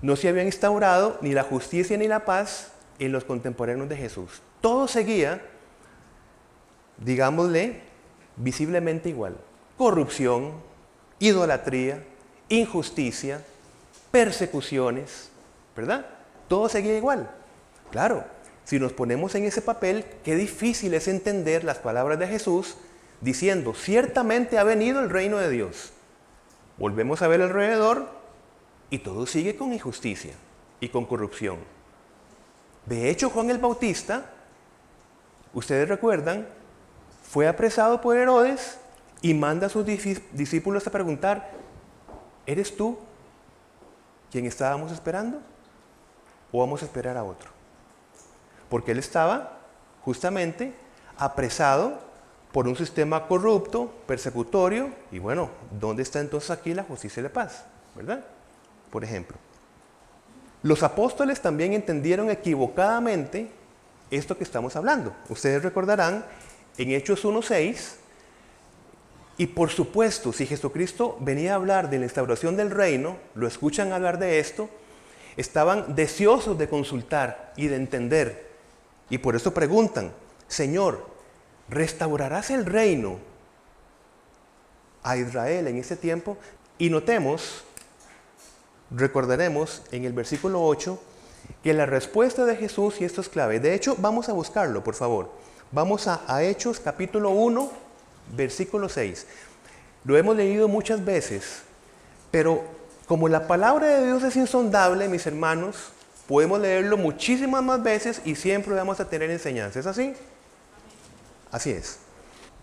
No 0.02 0.16
se 0.16 0.30
habían 0.30 0.48
instaurado 0.48 1.18
ni 1.22 1.34
la 1.34 1.44
justicia 1.44 1.98
ni 1.98 2.08
la 2.08 2.26
paz 2.26 2.72
en 3.00 3.12
los 3.12 3.24
contemporáneos 3.24 3.90
de 3.90 3.98
Jesús. 3.98 4.42
Todo 4.62 4.88
seguía, 4.88 5.42
digámosle, 6.98 7.82
visiblemente 8.36 9.10
igual. 9.10 9.38
Corrupción, 9.78 10.54
idolatría, 11.20 12.04
injusticia, 12.50 13.44
persecuciones, 14.14 15.32
¿verdad? 15.76 16.06
Todo 16.48 16.70
seguía 16.70 16.96
igual. 16.96 17.32
Claro, 17.90 18.24
si 18.64 18.78
nos 18.78 18.94
ponemos 18.94 19.34
en 19.34 19.46
ese 19.46 19.64
papel, 19.64 20.06
qué 20.24 20.36
difícil 20.36 20.94
es 20.94 21.08
entender 21.08 21.64
las 21.64 21.80
palabras 21.80 22.20
de 22.20 22.28
Jesús 22.28 22.78
diciendo, 23.22 23.74
ciertamente 23.74 24.60
ha 24.60 24.64
venido 24.64 25.00
el 25.00 25.10
reino 25.10 25.40
de 25.40 25.50
Dios. 25.50 25.94
Volvemos 26.78 27.24
a 27.24 27.28
ver 27.28 27.42
alrededor 27.42 28.08
y 28.92 29.00
todo 29.00 29.26
sigue 29.26 29.56
con 29.56 29.74
injusticia 29.74 30.36
y 30.80 30.90
con 30.90 31.08
corrupción. 31.08 31.58
De 32.86 33.10
hecho, 33.10 33.32
Juan 33.32 33.50
el 33.50 33.58
Bautista, 33.58 34.30
ustedes 35.56 35.90
recuerdan, 35.90 36.48
fue 37.24 37.48
apresado 37.48 38.00
por 38.00 38.16
Herodes 38.16 38.78
y 39.24 39.34
manda 39.34 39.66
a 39.66 39.70
sus 39.72 39.88
discípulos 39.88 40.86
a 40.86 40.92
preguntar, 40.92 41.50
¿eres 42.46 42.78
tú 42.78 43.00
quien 44.34 44.48
estábamos 44.48 44.92
esperando? 44.92 45.40
¿O 46.52 46.60
vamos 46.60 46.82
a 46.82 46.86
esperar 46.86 47.16
a 47.18 47.24
otro? 47.24 47.52
Porque 48.68 48.92
él 48.92 48.98
estaba 48.98 49.60
justamente 50.04 50.74
apresado 51.20 52.00
por 52.52 52.68
un 52.68 52.76
sistema 52.76 53.28
corrupto, 53.28 53.94
persecutorio, 54.08 54.90
y 55.12 55.20
bueno, 55.20 55.52
¿dónde 55.80 56.02
está 56.02 56.20
entonces 56.20 56.50
aquí 56.50 56.74
la 56.74 56.84
justicia 56.84 57.22
y 57.22 57.24
la 57.26 57.30
paz? 57.30 57.66
¿Verdad? 57.96 58.26
Por 58.90 59.04
ejemplo. 59.04 59.38
Los 60.64 60.82
apóstoles 60.82 61.40
también 61.40 61.74
entendieron 61.74 62.32
equivocadamente 62.32 63.52
esto 64.10 64.36
que 64.36 64.44
estamos 64.44 64.76
hablando. 64.76 65.16
Ustedes 65.30 65.62
recordarán 65.62 66.26
en 66.80 66.90
Hechos 66.90 67.24
1.6, 67.24 67.98
y 69.38 69.48
por 69.48 69.70
supuesto, 69.70 70.32
si 70.32 70.46
Jesucristo 70.46 71.18
venía 71.20 71.54
a 71.54 71.56
hablar 71.56 71.90
de 71.90 71.98
la 71.98 72.06
instauración 72.06 72.56
del 72.56 72.70
reino, 72.70 73.18
lo 73.36 73.48
escuchan 73.48 73.92
hablar 73.92 74.20
de 74.20 74.40
esto, 74.40 74.70
estaban 75.38 75.96
deseosos 75.96 76.58
de 76.58 76.70
consultar 76.70 77.54
y 77.58 77.68
de 77.68 77.76
entender. 77.76 78.52
Y 79.10 79.18
por 79.18 79.36
eso 79.36 79.54
preguntan, 79.54 80.14
Señor, 80.48 81.08
¿restaurarás 81.70 82.52
el 82.52 82.66
reino 82.66 83.18
a 85.02 85.18
Israel 85.18 85.68
en 85.68 85.78
ese 85.78 85.96
tiempo? 85.96 86.38
Y 86.78 86.90
notemos 86.90 87.64
recordaremos 88.92 89.82
en 89.92 90.06
el 90.06 90.14
versículo 90.14 90.64
8 90.64 91.00
que 91.64 91.74
la 91.74 91.86
respuesta 91.86 92.46
de 92.46 92.56
Jesús, 92.56 93.02
y 93.02 93.06
esto 93.06 93.22
es 93.22 93.30
clave, 93.30 93.60
de 93.60 93.74
hecho 93.74 93.96
vamos 93.98 94.30
a 94.30 94.34
buscarlo, 94.34 94.84
por 94.84 94.96
favor. 94.96 95.32
Vamos 95.72 96.08
a, 96.08 96.44
Hechos 96.44 96.80
capítulo 96.80 97.32
1, 97.32 97.72
versículo 98.36 98.90
6. 98.90 99.26
Lo 100.06 100.18
hemos 100.18 100.36
leído 100.36 100.68
muchas 100.68 101.04
veces, 101.04 101.62
pero 102.32 102.64
como 103.08 103.28
la 103.28 103.48
palabra 103.48 103.88
de 103.88 104.06
Dios 104.06 104.24
es 104.24 104.36
insondable, 104.36 105.08
mis 105.08 105.26
hermanos, 105.28 105.92
podemos 106.28 106.60
leerlo 106.60 106.98
muchísimas 106.98 107.64
más 107.64 107.84
veces 107.84 108.22
y 108.26 108.36
siempre 108.36 108.74
vamos 108.74 109.00
a 109.00 109.10
tener 109.10 109.30
enseñanza. 109.30 109.80
¿Es 109.80 109.86
así? 109.86 110.14
Así 111.52 111.72
es. 111.72 112.00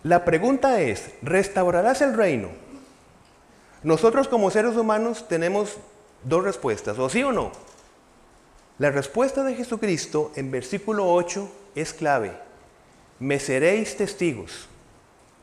La 0.02 0.24
pregunta 0.24 0.80
es, 0.80 1.10
¿restaurarás 1.22 2.00
el 2.00 2.14
reino? 2.14 2.48
Nosotros 3.82 4.28
como 4.28 4.50
seres 4.50 4.76
humanos 4.76 5.28
tenemos 5.28 5.76
dos 6.24 6.42
respuestas, 6.42 6.98
o 6.98 7.08
sí 7.08 7.22
o 7.22 7.32
no. 7.32 7.52
La 8.78 8.90
respuesta 8.90 9.44
de 9.44 9.54
Jesucristo 9.54 10.32
en 10.36 10.50
versículo 10.50 11.12
8 11.12 11.50
es 11.74 11.92
clave. 11.92 12.32
Me 13.18 13.38
seréis 13.38 13.96
testigos. 13.96 14.68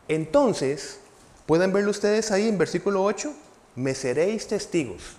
Entonces, 0.07 0.99
¿pueden 1.45 1.73
verlo 1.73 1.91
ustedes 1.91 2.31
ahí 2.31 2.47
en 2.47 2.57
versículo 2.57 3.03
8? 3.03 3.33
Me 3.75 3.93
seréis 3.93 4.47
testigos. 4.47 5.17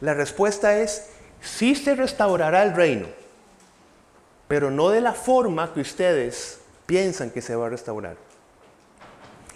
La 0.00 0.14
respuesta 0.14 0.78
es, 0.78 1.06
sí 1.40 1.74
se 1.74 1.94
restaurará 1.96 2.62
el 2.62 2.74
reino, 2.74 3.08
pero 4.46 4.70
no 4.70 4.90
de 4.90 5.00
la 5.00 5.12
forma 5.12 5.72
que 5.72 5.80
ustedes 5.80 6.60
piensan 6.86 7.30
que 7.30 7.42
se 7.42 7.56
va 7.56 7.66
a 7.66 7.70
restaurar. 7.70 8.16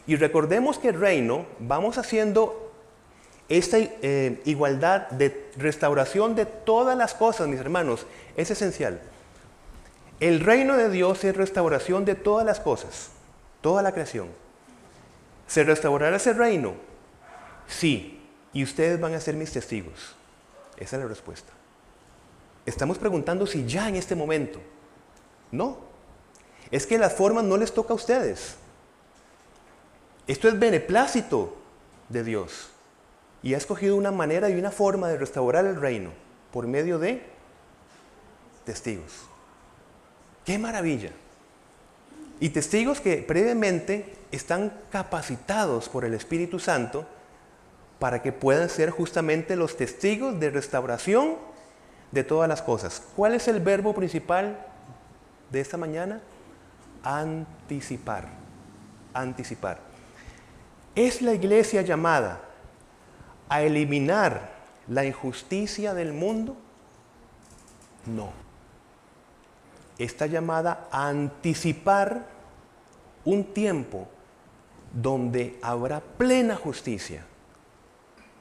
Y 0.07 0.17
recordemos 0.17 0.79
que 0.79 0.89
el 0.89 0.99
reino, 1.01 1.47
vamos 1.61 1.97
haciendo 1.97 2.73
esta 3.49 3.79
eh, 3.79 4.41
igualdad 4.45 5.09
de 5.11 5.51
restauración 5.57 6.35
de 6.35 6.47
todas 6.47 6.97
las 6.97 7.15
cosas, 7.15 7.47
mis 7.49 7.61
hermanos, 7.61 8.07
es 8.37 8.51
esencial. 8.51 9.01
El 10.21 10.41
reino 10.41 10.77
de 10.77 10.89
Dios 10.89 11.23
es 11.25 11.37
restauración 11.37 12.05
de 12.05 12.15
todas 12.15 12.45
las 12.45 12.61
cosas, 12.61 13.11
toda 13.63 13.81
la 13.81 13.93
creación. 13.93 14.29
¿Se 15.47 15.65
restaurará 15.65 16.17
ese 16.17 16.35
reino? 16.35 16.75
Sí, 17.67 18.21
y 18.53 18.63
ustedes 18.63 19.01
van 19.01 19.15
a 19.15 19.21
ser 19.21 19.35
mis 19.35 19.53
testigos. 19.53 20.15
Esa 20.77 20.97
es 20.97 21.03
la 21.03 21.09
respuesta. 21.09 21.53
Estamos 22.67 22.99
preguntando 22.99 23.47
si 23.47 23.67
ya 23.67 23.89
en 23.89 23.97
este 23.97 24.15
momento. 24.15 24.61
No. 25.51 25.79
Es 26.71 26.87
que 26.87 26.99
las 26.99 27.15
formas 27.15 27.45
no 27.45 27.57
les 27.57 27.73
toca 27.73 27.93
a 27.93 27.97
ustedes. 27.97 28.57
Esto 30.27 30.49
es 30.49 30.59
beneplácito 30.59 31.57
de 32.09 32.25
Dios 32.25 32.69
y 33.43 33.55
ha 33.55 33.57
escogido 33.57 33.97
una 33.97 34.13
manera 34.13 34.49
y 34.49 34.55
una 34.55 34.71
forma 34.71 35.09
de 35.09 35.19
restaurar 35.19 35.67
el 35.67 35.77
reino 35.77 36.11
por 36.53 36.67
medio 36.67 36.99
de 36.99 37.27
testigos. 38.65 39.13
¡Qué 40.45 40.59
maravilla! 40.59 41.11
Y 42.43 42.49
testigos 42.49 43.01
que 43.01 43.19
previamente 43.19 44.17
están 44.33 44.73
capacitados 44.91 45.89
por 45.89 46.05
el 46.05 46.13
Espíritu 46.13 46.59
Santo 46.59 47.07
para 48.01 48.21
que 48.21 48.33
puedan 48.33 48.69
ser 48.69 48.91
justamente 48.91 49.55
los 49.55 49.77
testigos 49.77 50.41
de 50.41 50.51
restauración 50.51 51.37
de 52.11 52.25
todas 52.25 52.49
las 52.49 52.61
cosas. 52.61 53.01
¿Cuál 53.15 53.35
es 53.35 53.47
el 53.47 53.61
verbo 53.61 53.95
principal 53.95 54.59
de 55.53 55.61
esta 55.61 55.77
mañana? 55.77 56.21
Anticipar. 57.05 58.27
Anticipar. 59.15 59.79
Es 60.97 61.23
la 61.23 61.35
iglesia 61.35 61.83
llamada 61.83 62.41
a 63.49 63.63
eliminar 63.63 64.51
la 64.89 65.05
injusticia 65.05 65.95
del 65.95 66.13
mundo? 66.13 66.57
No. 68.05 68.42
Está 70.03 70.27
llamada 70.27 70.89
a 70.91 71.07
anticipar 71.07 72.27
un 73.25 73.45
tiempo 73.55 74.09
donde 74.93 75.61
habrá 75.63 76.01
plena 76.01 76.57
justicia. 76.57 77.25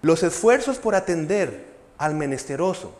Los 0.01 0.23
esfuerzos 0.23 0.79
por 0.79 0.95
atender 0.95 1.67
al 1.99 2.15
menesteroso, 2.15 2.95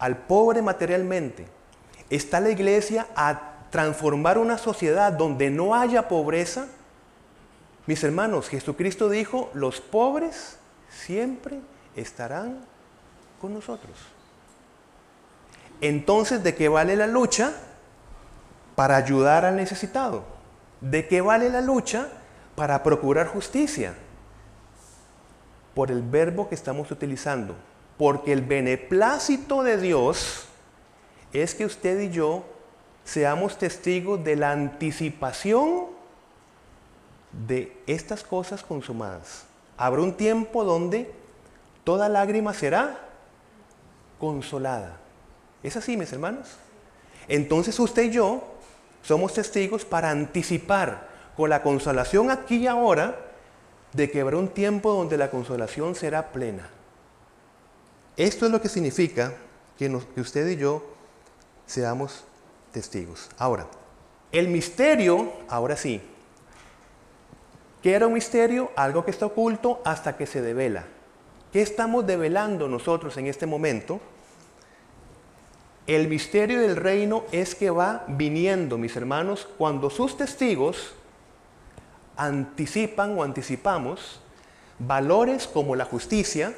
al 0.00 0.16
pobre 0.16 0.60
materialmente. 0.60 1.46
¿Está 2.10 2.40
la 2.40 2.50
iglesia 2.50 3.06
a 3.14 3.68
transformar 3.70 4.36
una 4.36 4.58
sociedad 4.58 5.12
donde 5.12 5.50
no 5.50 5.72
haya 5.72 6.08
pobreza? 6.08 6.66
Mis 7.86 8.02
hermanos, 8.02 8.48
Jesucristo 8.48 9.08
dijo, 9.08 9.52
los 9.54 9.80
pobres 9.80 10.58
siempre 10.90 11.60
estarán 11.94 12.64
con 13.40 13.54
nosotros. 13.54 14.13
Entonces, 15.80 16.42
¿de 16.42 16.54
qué 16.54 16.68
vale 16.68 16.96
la 16.96 17.06
lucha? 17.06 17.52
Para 18.74 18.96
ayudar 18.96 19.44
al 19.44 19.56
necesitado. 19.56 20.24
¿De 20.80 21.06
qué 21.08 21.20
vale 21.20 21.50
la 21.50 21.60
lucha? 21.60 22.08
Para 22.54 22.82
procurar 22.82 23.28
justicia. 23.28 23.94
Por 25.74 25.90
el 25.90 26.02
verbo 26.02 26.48
que 26.48 26.54
estamos 26.54 26.90
utilizando. 26.90 27.54
Porque 27.98 28.32
el 28.32 28.42
beneplácito 28.42 29.62
de 29.62 29.76
Dios 29.76 30.46
es 31.32 31.54
que 31.54 31.64
usted 31.64 32.00
y 32.00 32.10
yo 32.10 32.44
seamos 33.04 33.58
testigos 33.58 34.22
de 34.24 34.36
la 34.36 34.52
anticipación 34.52 35.86
de 37.46 37.76
estas 37.86 38.22
cosas 38.22 38.62
consumadas. 38.62 39.46
Habrá 39.76 40.00
un 40.00 40.16
tiempo 40.16 40.64
donde 40.64 41.12
toda 41.82 42.08
lágrima 42.08 42.54
será 42.54 42.98
consolada. 44.18 45.03
¿Es 45.64 45.76
así, 45.76 45.96
mis 45.96 46.12
hermanos? 46.12 46.46
Entonces 47.26 47.78
usted 47.80 48.04
y 48.04 48.10
yo 48.10 48.44
somos 49.02 49.34
testigos 49.34 49.84
para 49.84 50.10
anticipar 50.10 51.08
con 51.36 51.50
la 51.50 51.62
consolación 51.62 52.30
aquí 52.30 52.58
y 52.58 52.66
ahora 52.68 53.18
de 53.92 54.10
que 54.10 54.20
habrá 54.20 54.36
un 54.36 54.48
tiempo 54.48 54.92
donde 54.92 55.16
la 55.16 55.30
consolación 55.30 55.94
será 55.94 56.30
plena. 56.30 56.68
Esto 58.16 58.46
es 58.46 58.52
lo 58.52 58.60
que 58.60 58.68
significa 58.68 59.32
que, 59.78 59.88
usted 60.16 60.46
y 60.48 60.56
yo 60.56 60.84
seamos 61.66 62.24
testigos. 62.70 63.30
Ahora, 63.38 63.66
el 64.30 64.48
misterio, 64.48 65.32
ahora 65.48 65.76
sí, 65.76 66.00
¿Qué 67.84 67.92
era 67.92 68.06
un 68.06 68.14
misterio? 68.14 68.70
Algo 68.76 69.04
que 69.04 69.10
está 69.10 69.26
oculto 69.26 69.82
hasta 69.84 70.16
que 70.16 70.24
se 70.24 70.40
devela. 70.40 70.84
¿Qué 71.52 71.60
estamos 71.60 72.06
develando 72.06 72.66
nosotros 72.66 73.14
en 73.18 73.26
este 73.26 73.44
momento? 73.44 74.00
El 75.86 76.08
misterio 76.08 76.60
del 76.62 76.76
reino 76.76 77.24
es 77.30 77.54
que 77.54 77.70
va 77.70 78.04
viniendo, 78.08 78.78
mis 78.78 78.96
hermanos, 78.96 79.46
cuando 79.58 79.90
sus 79.90 80.16
testigos 80.16 80.94
anticipan 82.16 83.18
o 83.18 83.22
anticipamos 83.22 84.20
valores 84.78 85.46
como 85.46 85.76
la 85.76 85.84
justicia, 85.84 86.54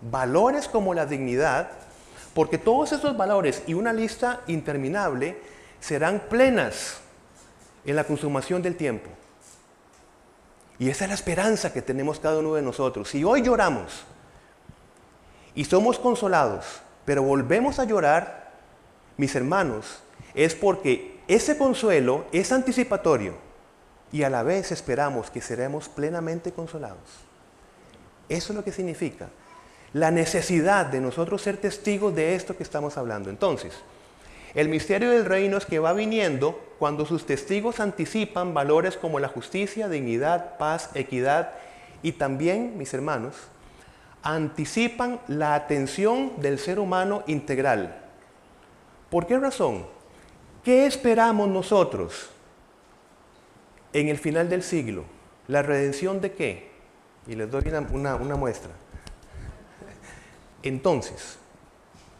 valores 0.00 0.68
como 0.68 0.94
la 0.94 1.06
dignidad, 1.06 1.70
porque 2.34 2.56
todos 2.56 2.92
esos 2.92 3.16
valores 3.16 3.62
y 3.66 3.74
una 3.74 3.92
lista 3.92 4.40
interminable 4.46 5.36
serán 5.80 6.22
plenas 6.30 7.00
en 7.84 7.96
la 7.96 8.04
consumación 8.04 8.62
del 8.62 8.76
tiempo. 8.76 9.10
Y 10.78 10.88
esa 10.88 11.04
es 11.04 11.10
la 11.10 11.14
esperanza 11.14 11.72
que 11.72 11.82
tenemos 11.82 12.18
cada 12.18 12.38
uno 12.38 12.54
de 12.54 12.62
nosotros. 12.62 13.10
Si 13.10 13.22
hoy 13.22 13.42
lloramos 13.42 14.04
y 15.54 15.64
somos 15.64 15.98
consolados, 15.98 16.80
pero 17.04 17.22
volvemos 17.22 17.78
a 17.78 17.84
llorar, 17.84 18.41
mis 19.22 19.36
hermanos, 19.36 20.00
es 20.34 20.56
porque 20.56 21.20
ese 21.28 21.56
consuelo 21.56 22.24
es 22.32 22.50
anticipatorio 22.50 23.34
y 24.10 24.24
a 24.24 24.30
la 24.30 24.42
vez 24.42 24.72
esperamos 24.72 25.30
que 25.30 25.40
seremos 25.40 25.88
plenamente 25.88 26.50
consolados. 26.50 26.98
Eso 28.28 28.52
es 28.52 28.56
lo 28.56 28.64
que 28.64 28.72
significa 28.72 29.28
la 29.92 30.10
necesidad 30.10 30.86
de 30.86 31.00
nosotros 31.00 31.40
ser 31.40 31.56
testigos 31.56 32.12
de 32.16 32.34
esto 32.34 32.56
que 32.56 32.64
estamos 32.64 32.98
hablando. 32.98 33.30
Entonces, 33.30 33.74
el 34.54 34.68
misterio 34.68 35.12
del 35.12 35.24
reino 35.24 35.56
es 35.56 35.66
que 35.66 35.78
va 35.78 35.92
viniendo 35.92 36.60
cuando 36.80 37.06
sus 37.06 37.24
testigos 37.24 37.78
anticipan 37.78 38.54
valores 38.54 38.96
como 38.96 39.20
la 39.20 39.28
justicia, 39.28 39.88
dignidad, 39.88 40.58
paz, 40.58 40.90
equidad 40.94 41.52
y 42.02 42.10
también, 42.10 42.76
mis 42.76 42.92
hermanos, 42.92 43.36
anticipan 44.24 45.20
la 45.28 45.54
atención 45.54 46.32
del 46.40 46.58
ser 46.58 46.80
humano 46.80 47.22
integral. 47.28 48.02
¿Por 49.12 49.26
qué 49.26 49.38
razón? 49.38 49.84
¿Qué 50.64 50.86
esperamos 50.86 51.46
nosotros 51.46 52.30
en 53.92 54.08
el 54.08 54.16
final 54.16 54.48
del 54.48 54.62
siglo? 54.62 55.04
¿La 55.48 55.60
redención 55.60 56.22
de 56.22 56.32
qué? 56.32 56.70
Y 57.26 57.34
les 57.34 57.50
doy 57.50 57.62
una, 57.92 58.16
muestra. 58.16 58.70
Entonces, 60.62 61.36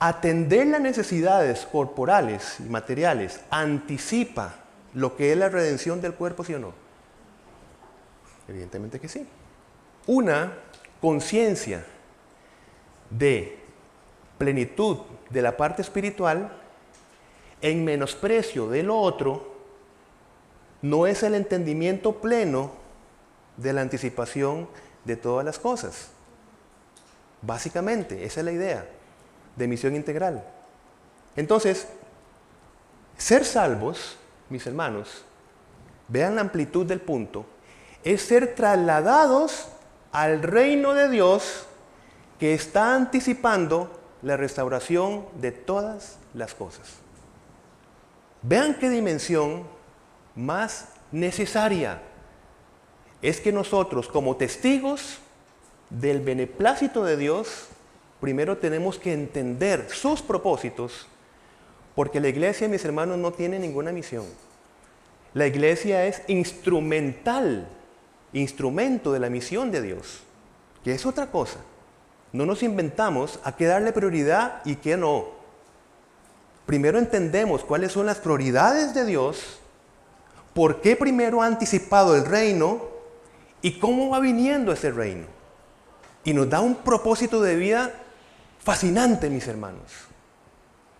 atender 0.01 0.67
las 0.67 0.83
necesidades 0.83 1.65
corporales 1.65 2.61
y 2.61 2.65
materiales 2.65 3.41
anticipa 3.49 4.57
lo 4.93 5.17
que 5.17 5.33
es 5.33 5.39
la 5.39 5.49
redención 5.49 6.03
del 6.03 6.13
cuerpo, 6.13 6.45
¿sí 6.45 6.53
o 6.53 6.59
no? 6.59 6.75
Evidentemente 8.47 9.01
que 9.01 9.09
sí. 9.09 9.27
Una 10.07 10.53
conciencia 11.01 11.87
de 13.09 13.59
plenitud 14.37 14.99
de 15.31 15.41
la 15.41 15.57
parte 15.57 15.81
espiritual 15.81 16.59
en 17.63 17.85
menosprecio 17.85 18.69
de 18.69 18.83
lo 18.83 18.99
otro 18.99 19.53
no 20.83 21.07
es 21.07 21.23
el 21.23 21.35
entendimiento 21.35 22.21
pleno 22.21 22.73
de 23.57 23.73
la 23.73 23.81
anticipación 23.81 24.69
de 25.05 25.17
todas 25.17 25.45
las 25.45 25.59
cosas. 25.59 26.09
Básicamente, 27.41 28.25
esa 28.25 28.41
es 28.41 28.45
la 28.45 28.53
idea 28.53 28.87
de 29.57 29.69
misión 29.69 29.95
integral. 29.95 30.45
Entonces, 31.37 31.87
ser 33.17 33.45
salvos, 33.45 34.17
mis 34.49 34.67
hermanos, 34.67 35.25
vean 36.09 36.35
la 36.35 36.41
amplitud 36.41 36.85
del 36.85 37.01
punto, 37.01 37.47
es 38.03 38.23
ser 38.23 38.55
trasladados 38.55 39.69
al 40.11 40.43
reino 40.43 40.95
de 40.95 41.09
Dios 41.09 41.67
que 42.41 42.55
está 42.55 42.97
anticipando 42.97 44.01
la 44.23 44.37
restauración 44.37 45.27
de 45.41 45.53
todas 45.53 46.19
las 46.35 46.55
cosas. 46.55 47.02
Vean 48.43 48.75
qué 48.75 48.91
dimensión 48.91 49.65
más 50.35 50.89
necesaria 51.13 52.03
es 53.21 53.41
que 53.41 53.53
nosotros 53.53 54.09
como 54.09 54.37
testigos 54.37 55.19
del 55.91 56.21
beneplácito 56.21 57.05
de 57.05 57.17
Dios 57.17 57.69
primero 58.21 58.59
tenemos 58.59 58.99
que 58.99 59.13
entender 59.13 59.89
sus 59.91 60.23
propósitos, 60.23 61.07
porque 61.95 62.21
la 62.21 62.29
iglesia, 62.29 62.69
mis 62.69 62.85
hermanos, 62.85 63.19
no 63.19 63.33
tiene 63.33 63.59
ninguna 63.59 63.91
misión. 63.91 64.25
La 65.35 65.47
iglesia 65.47 66.07
es 66.07 66.23
instrumental, 66.29 67.67
instrumento 68.33 69.13
de 69.13 69.19
la 69.19 69.29
misión 69.29 69.71
de 69.71 69.83
Dios, 69.83 70.21
que 70.85 70.93
es 70.93 71.05
otra 71.05 71.31
cosa. 71.33 71.59
No 72.33 72.47
nos 72.47 72.63
inventamos 72.63 73.41
a 73.45 73.57
qué 73.57 73.67
darle 73.67 73.93
prioridad 73.93 74.63
y 74.65 74.77
qué 74.77 74.97
no. 74.97 75.42
Primero 76.67 76.99
entendemos 76.99 77.65
cuáles 77.65 77.93
son 77.93 78.07
las 78.07 78.19
prioridades 78.19 78.95
de 78.95 79.05
Dios, 79.05 79.59
por 80.55 80.81
qué 80.81 80.97
primero 80.97 81.43
ha 81.43 81.47
anticipado 81.47 82.15
el 82.15 82.25
reino 82.25 82.83
y 83.63 83.79
cómo 83.79 84.11
va 84.11 84.21
viniendo 84.21 84.73
ese 84.73 84.91
reino. 84.91 85.27
Y 86.25 86.35
nos 86.35 86.49
da 86.49 86.61
un 86.61 86.77
propósito 86.77 87.41
de 87.41 87.57
vida 87.57 87.93
Fascinante, 88.63 89.29
mis 89.29 89.49
hermanos. 89.49 89.91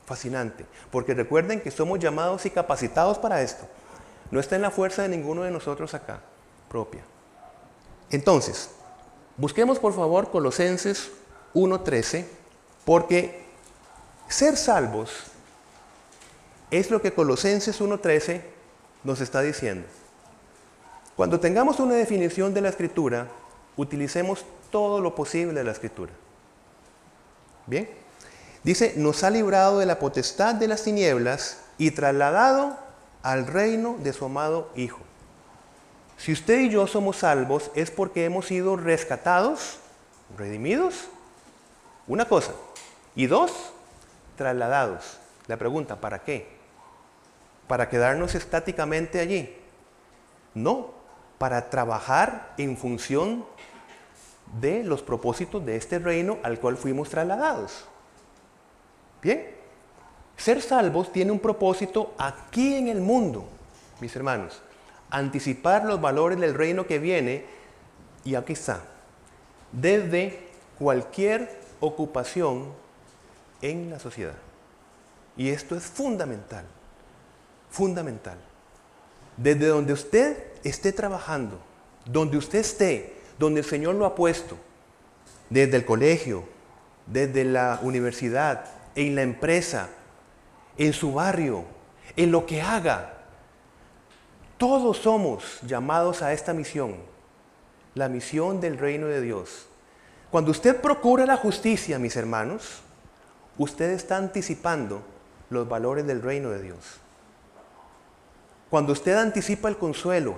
Fascinante. 0.05 0.67
Porque 0.91 1.15
recuerden 1.15 1.61
que 1.61 1.71
somos 1.71 2.01
llamados 2.01 2.45
y 2.45 2.51
capacitados 2.51 3.19
para 3.19 3.41
esto. 3.43 3.67
No 4.31 4.41
está 4.41 4.57
en 4.57 4.63
la 4.63 4.71
fuerza 4.71 5.03
de 5.03 5.09
ninguno 5.09 5.43
de 5.43 5.53
nosotros 5.53 5.95
acá, 5.95 6.21
propia. 6.69 7.03
Entonces, 8.11 8.71
busquemos 9.37 9.79
por 9.79 9.95
favor 9.95 10.31
Colosenses 10.31 11.13
1.13, 11.55 12.27
porque 12.85 13.45
ser 14.29 14.57
salvos 14.57 15.11
es 16.73 16.91
lo 16.91 17.03
que 17.03 17.13
Colosenses 17.13 17.81
1.13 17.81 18.41
nos 19.05 19.21
está 19.21 19.43
diciendo. 19.43 19.87
Cuando 21.15 21.39
tengamos 21.39 21.79
una 21.79 21.95
definición 21.95 22.55
de 22.55 22.63
la 22.63 22.71
escritura, 22.71 23.29
utilicemos 23.77 24.45
todo 24.71 25.01
lo 25.01 25.15
posible 25.15 25.53
de 25.53 25.65
la 25.65 25.73
escritura. 25.73 26.13
Bien. 27.67 27.89
Dice, 28.65 28.95
nos 28.97 29.23
ha 29.23 29.31
librado 29.31 29.79
de 29.79 29.87
la 29.87 29.99
potestad 29.99 30.55
de 30.55 30.67
las 30.67 30.83
tinieblas 30.83 31.59
y 31.77 31.91
trasladado 31.91 32.79
al 33.23 33.47
reino 33.47 33.97
de 33.99 34.15
su 34.15 34.25
amado 34.25 34.71
Hijo. 34.75 35.01
Si 36.17 36.33
usted 36.33 36.61
y 36.61 36.71
yo 36.71 36.87
somos 36.87 37.19
salvos 37.19 37.71
es 37.75 37.91
porque 37.91 38.25
hemos 38.25 38.47
sido 38.47 38.77
rescatados, 38.77 39.79
redimidos. 40.39 41.09
Una 42.07 42.25
cosa. 42.25 42.53
Y 43.15 43.27
dos, 43.27 43.53
trasladados. 44.37 45.19
La 45.49 45.57
pregunta, 45.57 46.01
¿para 46.01 46.21
qué? 46.21 46.62
¿Para 47.73 47.89
quedarnos 47.89 48.35
estáticamente 48.35 49.19
allí? 49.19 49.57
No, 50.53 50.91
para 51.39 51.71
trabajar 51.71 52.53
en 52.59 52.77
función 52.77 53.47
de 54.61 54.85
los 54.85 55.01
propósitos 55.01 55.65
de 55.65 55.77
este 55.77 55.99
reino 55.99 56.37
al 56.43 56.61
cual 56.61 56.77
fuimos 56.77 57.09
trasladados. 57.09 57.87
Bien, 59.23 59.55
ser 60.37 60.61
salvos 60.61 61.13
tiene 61.13 61.33
un 61.33 61.39
propósito 61.39 62.13
aquí 62.19 62.75
en 62.75 62.89
el 62.89 63.01
mundo, 63.01 63.49
mis 64.01 64.15
hermanos. 64.17 64.61
Anticipar 65.09 65.87
los 65.87 65.99
valores 65.99 66.39
del 66.39 66.53
reino 66.53 66.87
que 66.87 66.99
viene, 66.99 67.47
y 68.23 68.35
aquí 68.35 68.53
está, 68.53 68.83
desde 69.73 70.47
cualquier 70.79 71.59
ocupación 71.81 72.67
en 73.63 73.89
la 73.89 73.99
sociedad. 73.99 74.37
Y 75.39 75.49
esto 75.49 75.75
es 75.75 75.85
fundamental, 75.85 76.67
fundamental. 77.73 78.37
Desde 79.37 79.67
donde 79.67 79.95
usted 79.95 80.37
esté 80.63 80.93
trabajando, 80.93 81.59
donde 82.05 82.37
usted 82.37 82.61
esté, 82.61 83.17
donde 83.39 83.61
el 83.61 83.67
Señor 83.67 83.97
lo 83.97 84.07
ha 84.07 84.15
puesto, 84.15 84.57
desde 85.51 85.77
el 85.79 85.85
colegio, 85.85 86.45
desde 87.07 87.45
la 87.45 87.81
universidad, 87.83 88.67
en 88.95 89.17
la 89.17 89.23
empresa, 89.23 89.89
en 90.77 90.93
su 90.93 91.15
barrio, 91.15 91.65
en 92.15 92.31
lo 92.31 92.47
que 92.47 92.61
haga. 92.61 93.15
Todos 94.59 94.99
somos 94.99 95.61
llamados 95.67 96.23
a 96.23 96.33
esta 96.33 96.53
misión, 96.53 96.97
la 97.95 98.09
misión 98.09 98.61
del 98.61 98.79
reino 98.79 99.07
de 99.07 99.23
Dios. 99.23 99.67
Cuando 100.31 100.51
usted 100.51 100.81
procura 100.81 101.27
la 101.27 101.37
justicia, 101.37 101.99
mis 101.99 102.17
hermanos, 102.17 102.81
usted 103.59 103.91
está 103.91 104.19
anticipando 104.19 105.03
los 105.51 105.69
valores 105.69 106.07
del 106.07 106.23
reino 106.23 106.51
de 106.51 106.63
Dios. 106.63 107.02
Cuando 108.73 108.95
usted 108.95 109.15
anticipa 109.19 109.69
el 109.69 109.77
consuelo 109.77 110.35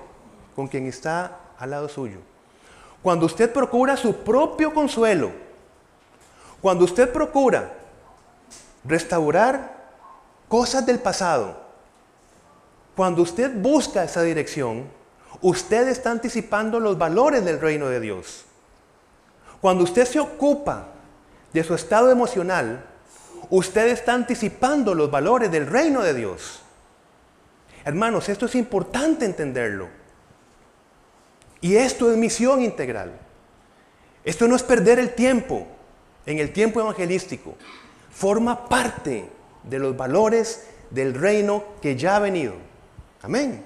con 0.57 0.67
quien 0.67 0.89
está 0.89 1.39
al 1.57 1.71
lado 1.71 1.89
suyo. 1.89 2.19
Cuando 3.01 3.27
usted 3.27 3.53
procura 3.53 3.97
su 3.97 4.25
propio 4.25 4.75
consuelo. 4.75 5.31
Cuando 6.61 6.85
usted 6.85 7.13
procura 7.13 7.73
restaurar 8.85 9.77
cosas 10.49 10.85
del 10.85 10.99
pasado. 10.99 11.57
Cuando 12.97 13.23
usted 13.23 13.53
busca 13.55 14.03
esa 14.03 14.23
dirección, 14.23 14.89
usted 15.41 15.87
está 15.87 16.11
anticipando 16.11 16.81
los 16.81 16.99
valores 16.99 17.45
del 17.45 17.61
reino 17.61 17.87
de 17.87 18.01
Dios. 18.01 18.47
Cuando 19.61 19.85
usted 19.85 20.07
se 20.07 20.19
ocupa 20.19 20.89
de 21.53 21.63
su 21.63 21.73
estado 21.73 22.11
emocional, 22.11 22.85
usted 23.49 23.87
está 23.87 24.13
anticipando 24.13 24.93
los 24.93 25.09
valores 25.09 25.53
del 25.53 25.69
reino 25.69 26.03
de 26.03 26.15
Dios. 26.15 26.64
Hermanos, 27.85 28.29
esto 28.29 28.47
es 28.47 28.55
importante 28.55 29.25
entenderlo. 29.25 29.89
Y 31.61 31.77
esto 31.77 32.11
es 32.11 32.17
misión 32.17 32.63
integral. 32.63 33.13
Esto 34.25 34.49
no 34.49 34.57
es 34.57 34.63
perder 34.63 34.99
el 34.99 35.15
tiempo 35.15 35.67
en 36.27 36.39
el 36.39 36.53
tiempo 36.53 36.81
evangelístico. 36.81 37.55
Forma 38.11 38.69
parte 38.69 39.29
de 39.63 39.79
los 39.79 39.97
valores 39.97 40.67
del 40.91 41.15
reino 41.15 41.65
que 41.83 41.97
ya 41.97 42.17
ha 42.17 42.21
venido. 42.21 42.55
Amén. 43.23 43.63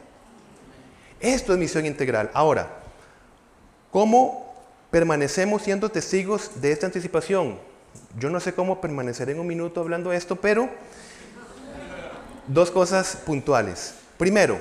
Esto 1.20 1.52
es 1.52 1.58
misión 1.58 1.86
integral. 1.86 2.30
Ahora, 2.34 2.68
¿cómo 3.90 4.48
permanecemos 4.90 5.62
siendo 5.62 5.90
testigos 5.90 6.60
de 6.60 6.72
esta 6.72 6.86
anticipación. 6.86 7.58
Yo 8.18 8.30
no 8.30 8.40
sé 8.40 8.54
cómo 8.54 8.80
permanecer 8.80 9.28
en 9.30 9.38
un 9.38 9.46
minuto 9.46 9.80
hablando 9.80 10.10
de 10.10 10.16
esto, 10.16 10.36
pero 10.36 10.68
dos 12.46 12.70
cosas 12.70 13.16
puntuales. 13.26 13.94
Primero, 14.18 14.58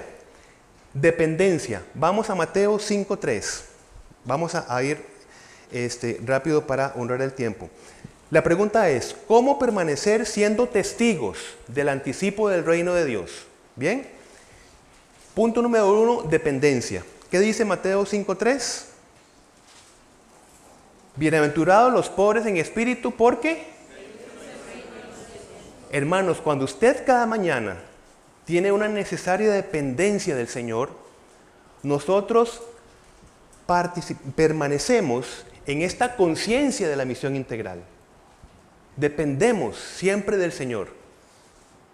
dependencia. 0.94 1.84
Vamos 1.96 2.30
a 2.30 2.36
Mateo 2.36 2.78
5.3. 2.78 3.64
Vamos 4.24 4.54
a, 4.54 4.84
ir 4.84 5.04
este, 5.72 6.22
rápido 6.24 6.68
para 6.68 6.94
honrar 6.96 7.22
el 7.24 7.34
tiempo. 7.34 7.70
La 8.30 8.44
pregunta 8.44 8.90
es, 8.90 9.16
¿cómo 9.28 9.58
permanecer 9.58 10.26
siendo 10.28 10.68
testigos 10.68 11.40
del 11.68 11.90
anticipo 11.90 12.50
del 12.50 12.66
reino 12.66 12.94
de 12.94 13.06
Dios? 13.06 13.48
Bien. 13.76 14.08
Punto 15.34 15.62
número 15.62 15.90
uno, 15.92 16.22
dependencia. 16.24 17.04
¿Qué 17.32 17.40
dice 17.40 17.66
Mateo 17.66 18.06
5.3? 18.06 18.84
Bienaventurados 21.16 21.92
los 21.92 22.10
pobres 22.10 22.46
en 22.46 22.58
espíritu, 22.58 23.12
porque, 23.12 23.66
hermanos, 25.92 26.42
cuando 26.42 26.66
usted 26.66 27.04
cada 27.06 27.26
mañana 27.26 27.87
tiene 28.48 28.72
una 28.72 28.88
necesaria 28.88 29.52
dependencia 29.52 30.34
del 30.34 30.48
Señor, 30.48 30.92
nosotros 31.84 32.62
permanecemos 34.38 35.46
en 35.66 35.82
esta 35.82 36.16
conciencia 36.16 36.88
de 36.88 36.96
la 36.96 37.04
misión 37.04 37.36
integral. 37.36 37.84
Dependemos 38.96 39.78
siempre 39.78 40.38
del 40.38 40.54
Señor. 40.54 40.88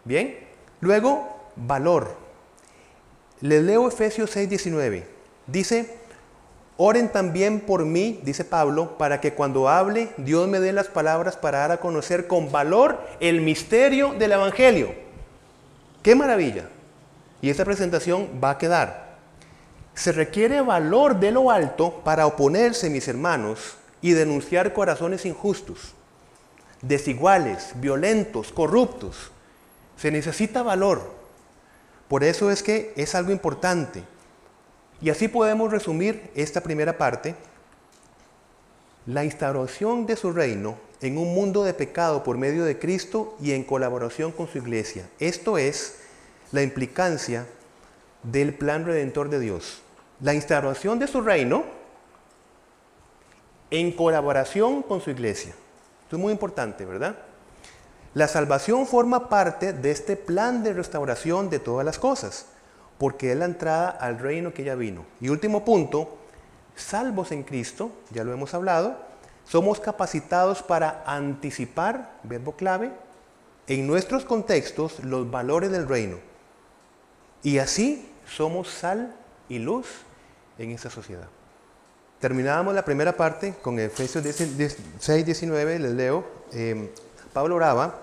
Bien, 0.06 0.38
luego, 0.80 1.28
valor. 1.56 2.18
Les 3.42 3.64
leo 3.64 3.88
Efesios 3.88 4.30
6:19. 4.36 5.06
Dice, 5.48 5.98
Oren 6.78 7.10
también 7.12 7.62
por 7.62 7.84
mí, 7.84 8.20
dice 8.24 8.46
Pablo, 8.46 8.96
para 9.00 9.20
que 9.20 9.34
cuando 9.34 9.70
hable 9.70 10.10
Dios 10.18 10.48
me 10.48 10.60
dé 10.60 10.72
las 10.72 10.88
palabras 10.88 11.36
para 11.36 11.58
dar 11.60 11.72
a 11.72 11.80
conocer 11.80 12.28
con 12.28 12.52
valor 12.52 13.02
el 13.20 13.42
misterio 13.42 14.14
del 14.14 14.34
Evangelio. 14.34 15.03
¡Qué 16.04 16.16
maravilla! 16.16 16.70
Y 17.42 17.50
esta 17.50 17.66
presentación 17.66 18.40
va 18.44 18.52
a 18.52 18.58
quedar. 18.58 19.18
Se 19.96 20.12
requiere 20.12 20.62
valor 20.62 21.20
de 21.20 21.32
lo 21.32 21.50
alto 21.50 22.02
para 22.04 22.28
oponerse, 22.28 22.90
mis 22.90 23.08
hermanos, 23.08 23.78
y 24.02 24.12
denunciar 24.12 24.74
corazones 24.74 25.26
injustos, 25.26 25.94
desiguales, 26.82 27.72
violentos, 27.76 28.52
corruptos. 28.52 29.32
Se 29.96 30.12
necesita 30.12 30.62
valor. 30.62 31.10
Por 32.10 32.24
eso 32.24 32.52
es 32.52 32.64
que 32.64 32.94
es 32.98 33.16
algo 33.16 33.32
importante. 33.32 34.04
Y 35.02 35.10
así 35.10 35.30
podemos 35.30 35.72
resumir 35.72 36.32
esta 36.36 36.62
primera 36.62 36.98
parte. 36.98 37.36
La 39.06 39.26
instauración 39.26 40.06
de 40.06 40.16
su 40.16 40.32
reino 40.32 40.78
en 41.02 41.18
un 41.18 41.34
mundo 41.34 41.64
de 41.64 41.74
pecado 41.74 42.24
por 42.24 42.38
medio 42.38 42.64
de 42.64 42.80
Cristo 42.80 43.36
y 43.42 43.52
en 43.52 43.64
colaboración 43.64 44.32
con 44.32 44.48
su 44.48 44.58
iglesia. 44.58 45.10
Esto 45.20 45.58
es 45.58 46.00
la 46.52 46.62
implicancia 46.62 47.46
del 48.24 48.54
plan 48.54 48.86
redentor 48.86 49.30
de 49.30 49.40
Dios. 49.40 49.82
La 50.22 50.34
instauración 50.34 51.00
de 51.00 51.08
su 51.08 51.22
reino 51.22 51.66
en 53.70 53.92
colaboración 53.92 54.82
con 54.84 55.02
su 55.02 55.10
iglesia. 55.10 55.54
Esto 56.04 56.16
es 56.16 56.22
muy 56.22 56.32
importante, 56.32 56.86
¿verdad? 56.86 57.18
La 58.14 58.28
salvación 58.28 58.88
forma 58.88 59.28
parte 59.28 59.74
de 59.74 59.92
este 59.92 60.16
plan 60.16 60.64
de 60.64 60.74
restauración 60.74 61.50
de 61.50 61.60
todas 61.60 61.86
las 61.86 62.00
cosas 62.00 62.46
porque 62.98 63.32
es 63.32 63.38
la 63.38 63.46
entrada 63.46 63.90
al 63.90 64.20
reino 64.20 64.54
que 64.54 64.64
ya 64.64 64.76
vino. 64.76 65.06
Y 65.20 65.30
último 65.30 65.66
punto, 65.66 66.20
salvos 66.76 67.32
en 67.32 67.44
Cristo, 67.44 67.92
ya 68.12 68.24
lo 68.24 68.34
hemos 68.34 68.54
hablado, 68.54 68.98
somos 69.46 69.80
capacitados 69.80 70.64
para 70.64 71.04
anticipar, 71.06 72.20
verbo 72.24 72.54
clave, 72.56 72.92
en 73.68 73.88
nuestros 73.88 74.26
contextos 74.26 75.04
los 75.04 75.30
valores 75.30 75.72
del 75.72 75.88
reino. 75.88 76.18
Y 77.44 77.58
así 77.58 78.10
somos 78.28 78.70
sal 78.70 79.16
y 79.50 79.60
luz 79.60 79.88
en 80.58 80.72
esa 80.72 80.90
sociedad. 80.90 81.28
Terminábamos 82.20 82.74
la 82.74 82.86
primera 82.86 83.18
parte 83.18 83.54
con 83.62 83.80
Efesios 83.80 84.24
6, 84.26 85.26
19, 85.26 85.80
les 85.80 85.92
leo. 85.92 86.26
Eh, 86.54 86.94
Pablo 87.34 87.56
oraba, 87.56 88.00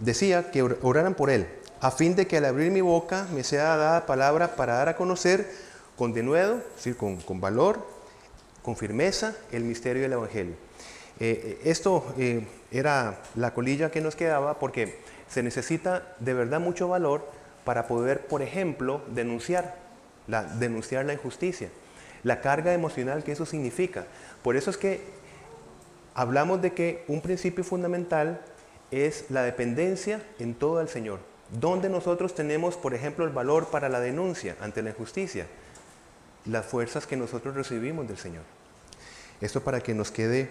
decía 0.00 0.50
que 0.50 0.62
oraran 0.62 1.14
por 1.14 1.30
él 1.30 1.46
a 1.82 1.90
fin 1.90 2.14
de 2.14 2.28
que 2.28 2.36
al 2.36 2.44
abrir 2.44 2.70
mi 2.70 2.80
boca 2.80 3.26
me 3.34 3.42
sea 3.42 3.76
dada 3.76 4.06
palabra 4.06 4.54
para 4.54 4.74
dar 4.74 4.88
a 4.88 4.96
conocer 4.96 5.50
con 5.96 6.12
denuedo, 6.12 6.62
decir, 6.74 6.96
con, 6.96 7.40
valor, 7.40 7.86
con 8.62 8.76
firmeza, 8.76 9.36
el 9.50 9.64
misterio 9.64 10.02
del 10.02 10.12
Evangelio. 10.12 10.54
Eh, 11.20 11.58
eh, 11.62 11.70
esto 11.70 12.14
eh, 12.18 12.46
era 12.70 13.22
la 13.34 13.54
colilla 13.54 13.90
que 13.90 14.00
nos 14.00 14.16
quedaba 14.16 14.58
porque 14.58 14.98
se 15.28 15.42
necesita 15.42 16.14
de 16.20 16.34
verdad 16.34 16.60
mucho 16.60 16.88
valor 16.88 17.26
para 17.64 17.86
poder, 17.86 18.26
por 18.26 18.42
ejemplo, 18.42 19.02
denunciar 19.08 19.76
la, 20.26 20.44
denunciar 20.44 21.04
la 21.04 21.12
injusticia, 21.12 21.68
la 22.22 22.40
carga 22.40 22.72
emocional 22.72 23.24
que 23.24 23.32
eso 23.32 23.46
significa. 23.46 24.06
Por 24.42 24.56
eso 24.56 24.70
es 24.70 24.76
que 24.76 25.00
hablamos 26.14 26.62
de 26.62 26.72
que 26.72 27.04
un 27.08 27.20
principio 27.20 27.64
fundamental 27.64 28.40
es 28.90 29.26
la 29.30 29.42
dependencia 29.42 30.22
en 30.38 30.54
todo 30.54 30.80
el 30.80 30.88
Señor. 30.88 31.20
¿Dónde 31.50 31.88
nosotros 31.88 32.34
tenemos, 32.34 32.76
por 32.76 32.94
ejemplo, 32.94 33.24
el 33.24 33.30
valor 33.30 33.68
para 33.68 33.88
la 33.88 34.00
denuncia 34.00 34.56
ante 34.60 34.82
la 34.82 34.90
injusticia? 34.90 35.46
Las 36.46 36.66
fuerzas 36.66 37.06
que 37.06 37.16
nosotros 37.16 37.54
recibimos 37.54 38.08
del 38.08 38.18
Señor. 38.18 38.42
Esto 39.40 39.62
para 39.62 39.80
que 39.80 39.94
nos 39.94 40.10
quede 40.10 40.50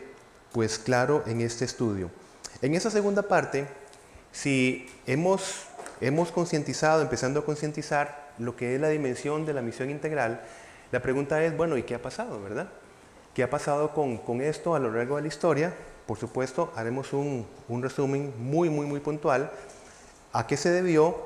pues 0.51 0.79
claro 0.79 1.23
en 1.25 1.41
este 1.41 1.65
estudio. 1.65 2.09
En 2.61 2.75
esa 2.75 2.91
segunda 2.91 3.23
parte, 3.23 3.67
si 4.31 4.89
hemos, 5.07 5.65
hemos 6.01 6.31
concientizado, 6.31 7.01
empezando 7.01 7.39
a 7.39 7.45
concientizar 7.45 8.33
lo 8.37 8.55
que 8.55 8.75
es 8.75 8.81
la 8.81 8.89
dimensión 8.89 9.45
de 9.45 9.53
la 9.53 9.61
misión 9.61 9.89
integral, 9.89 10.41
la 10.91 11.01
pregunta 11.01 11.43
es, 11.43 11.55
bueno, 11.55 11.77
¿y 11.77 11.83
qué 11.83 11.95
ha 11.95 12.01
pasado, 12.01 12.41
verdad? 12.41 12.69
qué 13.33 13.43
ha 13.43 13.49
pasado 13.49 13.93
con, 13.93 14.17
con 14.17 14.41
esto 14.41 14.75
a 14.75 14.79
lo 14.79 14.91
largo 14.91 15.15
de 15.15 15.23
la 15.23 15.27
historia. 15.27 15.73
Por 16.05 16.17
supuesto, 16.17 16.71
haremos 16.75 17.13
un, 17.13 17.45
un 17.69 17.83
resumen 17.83 18.33
muy, 18.37 18.69
muy, 18.69 18.85
muy 18.85 18.99
puntual. 18.99 19.51
¿A 20.33 20.47
qué 20.47 20.57
se 20.57 20.69
debió 20.69 21.17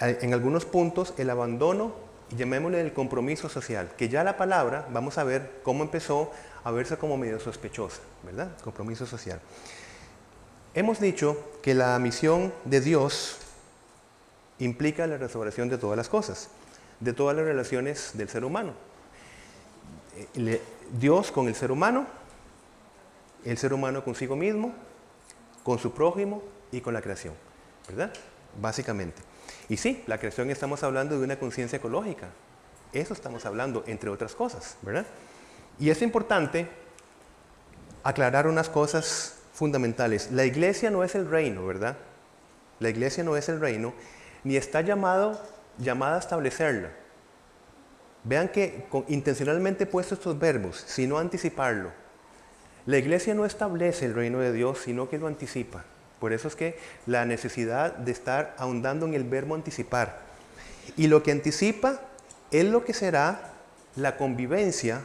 eh, 0.00 0.18
en 0.22 0.32
algunos 0.32 0.64
puntos 0.64 1.14
el 1.18 1.30
abandono, 1.30 1.92
llamémosle 2.36 2.80
el 2.80 2.92
compromiso 2.92 3.48
social? 3.48 3.90
Que 3.96 4.08
ya 4.08 4.24
la 4.24 4.36
palabra, 4.36 4.86
vamos 4.90 5.18
a 5.18 5.24
ver 5.24 5.60
cómo 5.62 5.82
empezó 5.82 6.30
a 6.64 6.70
verse 6.70 6.96
como 6.96 7.16
medio 7.16 7.40
sospechosa, 7.40 8.00
¿verdad? 8.24 8.50
Compromiso 8.62 9.06
social. 9.06 9.40
Hemos 10.74 11.00
dicho 11.00 11.36
que 11.62 11.74
la 11.74 11.98
misión 11.98 12.52
de 12.64 12.80
Dios 12.80 13.38
implica 14.58 15.06
la 15.06 15.16
restauración 15.16 15.68
de 15.68 15.78
todas 15.78 15.96
las 15.96 16.08
cosas, 16.08 16.48
de 17.00 17.12
todas 17.12 17.36
las 17.36 17.44
relaciones 17.44 18.12
del 18.14 18.28
ser 18.28 18.44
humano. 18.44 18.72
Eh, 20.34 20.60
Dios 20.92 21.30
con 21.30 21.48
el 21.48 21.54
ser 21.54 21.70
humano, 21.70 22.06
el 23.44 23.56
ser 23.56 23.72
humano 23.72 24.04
consigo 24.04 24.36
mismo, 24.36 24.74
con 25.62 25.78
su 25.78 25.92
prójimo 25.92 26.42
y 26.72 26.80
con 26.80 26.94
la 26.94 27.02
creación, 27.02 27.34
¿verdad? 27.88 28.12
Básicamente. 28.60 29.22
Y 29.68 29.76
sí, 29.76 30.02
la 30.06 30.18
creación 30.18 30.50
estamos 30.50 30.82
hablando 30.82 31.18
de 31.18 31.24
una 31.24 31.38
conciencia 31.38 31.76
ecológica. 31.76 32.28
Eso 32.92 33.12
estamos 33.12 33.44
hablando, 33.44 33.84
entre 33.86 34.08
otras 34.08 34.34
cosas, 34.34 34.76
¿verdad? 34.82 35.06
Y 35.78 35.90
es 35.90 36.00
importante 36.00 36.68
aclarar 38.02 38.46
unas 38.46 38.68
cosas 38.68 39.36
fundamentales. 39.52 40.30
La 40.32 40.46
iglesia 40.46 40.90
no 40.90 41.04
es 41.04 41.14
el 41.14 41.28
reino, 41.28 41.66
¿verdad? 41.66 41.96
La 42.80 42.88
iglesia 42.88 43.24
no 43.24 43.36
es 43.36 43.48
el 43.48 43.60
reino, 43.60 43.92
ni 44.44 44.56
está 44.56 44.80
llamado, 44.80 45.40
llamada 45.78 46.16
a 46.16 46.20
establecerla. 46.20 46.90
Vean 48.24 48.48
que 48.48 48.86
intencionalmente 49.08 49.84
he 49.84 49.86
puesto 49.86 50.14
estos 50.14 50.38
verbos, 50.38 50.82
sino 50.86 51.18
anticiparlo. 51.18 51.92
La 52.86 52.96
iglesia 52.96 53.34
no 53.34 53.44
establece 53.44 54.06
el 54.06 54.14
reino 54.14 54.38
de 54.38 54.52
Dios, 54.52 54.78
sino 54.78 55.08
que 55.08 55.18
lo 55.18 55.26
anticipa. 55.26 55.84
Por 56.20 56.32
eso 56.32 56.48
es 56.48 56.56
que 56.56 56.78
la 57.06 57.24
necesidad 57.24 57.94
de 57.94 58.12
estar 58.12 58.54
ahondando 58.58 59.06
en 59.06 59.14
el 59.14 59.24
verbo 59.24 59.54
anticipar. 59.54 60.20
Y 60.96 61.06
lo 61.06 61.22
que 61.22 61.32
anticipa 61.32 62.00
es 62.50 62.64
lo 62.64 62.84
que 62.84 62.94
será 62.94 63.52
la 63.94 64.16
convivencia 64.16 65.02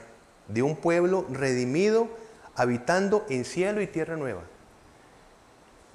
de 0.47 0.61
un 0.63 0.75
pueblo 0.75 1.25
redimido 1.29 2.07
habitando 2.55 3.25
en 3.29 3.45
cielo 3.45 3.81
y 3.81 3.87
tierra 3.87 4.15
nueva. 4.15 4.41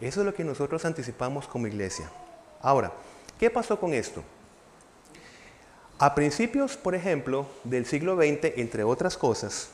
Eso 0.01 0.21
es 0.21 0.27
lo 0.27 0.35
que 0.35 0.45
nosotros 0.45 0.85
anticipamos 0.85 1.49
como 1.49 1.67
iglesia. 1.67 2.11
Ahora, 2.61 2.93
¿qué 3.39 3.51
pasó 3.51 3.79
con 3.79 3.95
esto? 3.95 4.23
A 5.99 6.15
principios, 6.15 6.77
por 6.77 6.95
ejemplo, 6.95 7.47
del 7.65 7.85
siglo 7.85 8.17
XX, 8.17 8.57
entre 8.57 8.85
otras 8.85 9.17
cosas, 9.17 9.71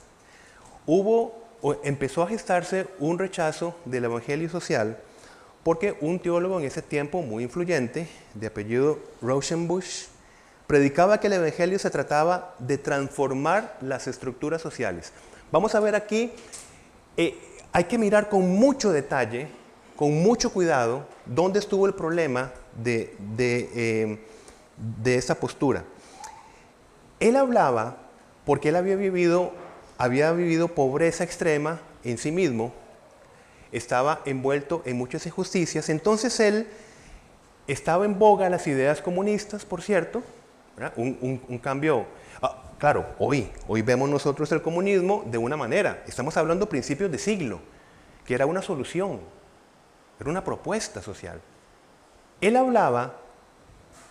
hubo 0.87 1.45
o 1.61 1.77
empezó 1.83 2.23
a 2.23 2.29
gestarse 2.29 2.87
un 2.99 3.19
rechazo 3.19 3.75
del 3.85 4.05
evangelio 4.05 4.49
social 4.49 4.99
porque 5.65 5.97
un 6.03 6.21
teólogo 6.21 6.61
en 6.61 6.67
ese 6.67 6.83
tiempo 6.83 7.23
muy 7.23 7.43
influyente, 7.43 8.07
de 8.35 8.47
apellido 8.47 8.99
Rauschenbusch, 9.23 10.09
predicaba 10.67 11.19
que 11.19 11.27
el 11.27 11.33
Evangelio 11.33 11.79
se 11.79 11.91
trataba 11.91 12.55
de 12.59 12.79
transformar 12.79 13.77
las 13.81 14.07
estructuras 14.07 14.61
sociales. 14.61 15.13
Vamos 15.51 15.75
a 15.75 15.81
ver 15.81 15.95
aquí, 15.95 16.33
eh, 17.17 17.37
hay 17.73 17.85
que 17.85 17.99
mirar 17.99 18.29
con 18.29 18.49
mucho 18.49 18.93
detalle, 18.93 19.49
con 19.97 20.23
mucho 20.23 20.53
cuidado, 20.53 21.07
dónde 21.25 21.59
estuvo 21.61 21.87
el 21.87 21.95
problema 21.95 22.53
de, 22.83 23.17
de, 23.37 23.71
eh, 23.75 24.19
de 25.03 25.17
esa 25.17 25.35
postura. 25.37 25.85
Él 27.21 27.37
hablaba 27.37 27.97
porque 28.45 28.69
él 28.69 28.77
había 28.77 28.97
vivido, 28.97 29.53
había 29.97 30.33
vivido 30.33 30.69
pobreza 30.69 31.25
extrema 31.25 31.81
en 32.05 32.19
sí 32.19 32.31
mismo, 32.31 32.75
estaba 33.75 34.23
envuelto 34.25 34.83
en 34.87 34.97
muchas 34.97 35.27
injusticias, 35.27 35.89
entonces 35.89 36.39
él 36.41 36.69
estaba 37.67 38.05
en 38.05 38.19
boga 38.19 38.49
las 38.49 38.67
ideas 38.67 39.03
comunistas, 39.03 39.65
por 39.65 39.83
cierto, 39.83 40.23
un, 40.97 41.59
cambio. 41.63 42.07
Ah, 42.41 42.63
claro, 42.79 43.07
hoy, 43.19 43.51
hoy 43.67 43.83
vemos 43.83 44.09
nosotros 44.09 44.51
el 44.53 44.63
comunismo 44.63 45.25
de 45.27 45.39
una 45.39 45.57
manera. 45.57 46.03
Estamos 46.07 46.37
hablando 46.37 46.69
principios 46.69 47.11
de 47.11 47.19
siglo, 47.19 47.61
que 48.25 48.35
era 48.35 48.47
una 48.47 48.63
solución, 48.63 49.21
era 50.21 50.31
una 50.31 50.45
propuesta 50.45 51.03
social. 51.03 51.41
Él 52.41 52.57
hablaba 52.57 53.17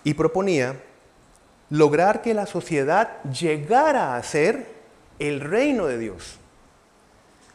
y 0.04 0.13
proponía 0.13 0.76
lograr 1.69 2.21
que 2.21 2.34
la 2.34 2.45
sociedad 2.45 3.21
llegara 3.23 4.15
a 4.15 4.23
ser 4.23 4.67
el 5.19 5.39
reino 5.39 5.86
de 5.86 5.97
Dios. 5.97 6.39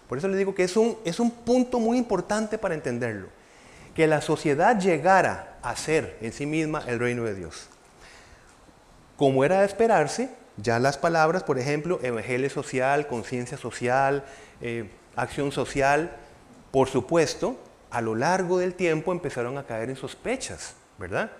Por 0.09 0.19
eso 0.19 0.29
le 0.29 0.37
digo 0.37 0.55
que 0.55 0.65
es 0.65 0.77
un, 0.77 0.99
es 1.05 1.21
un 1.21 1.31
punto 1.31 1.79
muy 1.79 1.99
importante 1.99 2.59
para 2.59 2.75
entenderlo. 2.75 3.29
Que 3.95 4.07
la 4.07 4.21
sociedad 4.21 4.81
llegara 4.81 5.59
a 5.63 5.77
ser 5.77 6.17
en 6.21 6.33
sí 6.33 6.47
misma 6.47 6.83
el 6.87 6.99
reino 6.99 7.25
de 7.25 7.35
Dios. 7.35 7.69
Como 9.17 9.45
era 9.45 9.61
de 9.61 9.67
esperarse, 9.67 10.31
ya 10.57 10.79
las 10.79 10.97
palabras, 10.97 11.43
por 11.45 11.59
ejemplo, 11.59 12.01
evangelio 12.03 12.49
social, 12.49 13.07
conciencia 13.07 13.59
social, 13.59 14.25
eh, 14.61 14.91
acción 15.15 15.53
social, 15.53 16.17
por 16.71 16.89
supuesto, 16.89 17.59
a 17.91 18.01
lo 18.01 18.15
largo 18.15 18.59
del 18.59 18.75
tiempo 18.75 19.13
empezaron 19.13 19.59
a 19.59 19.65
caer 19.65 19.91
en 19.91 19.97
sospechas, 19.97 20.75
¿verdad? 20.99 21.31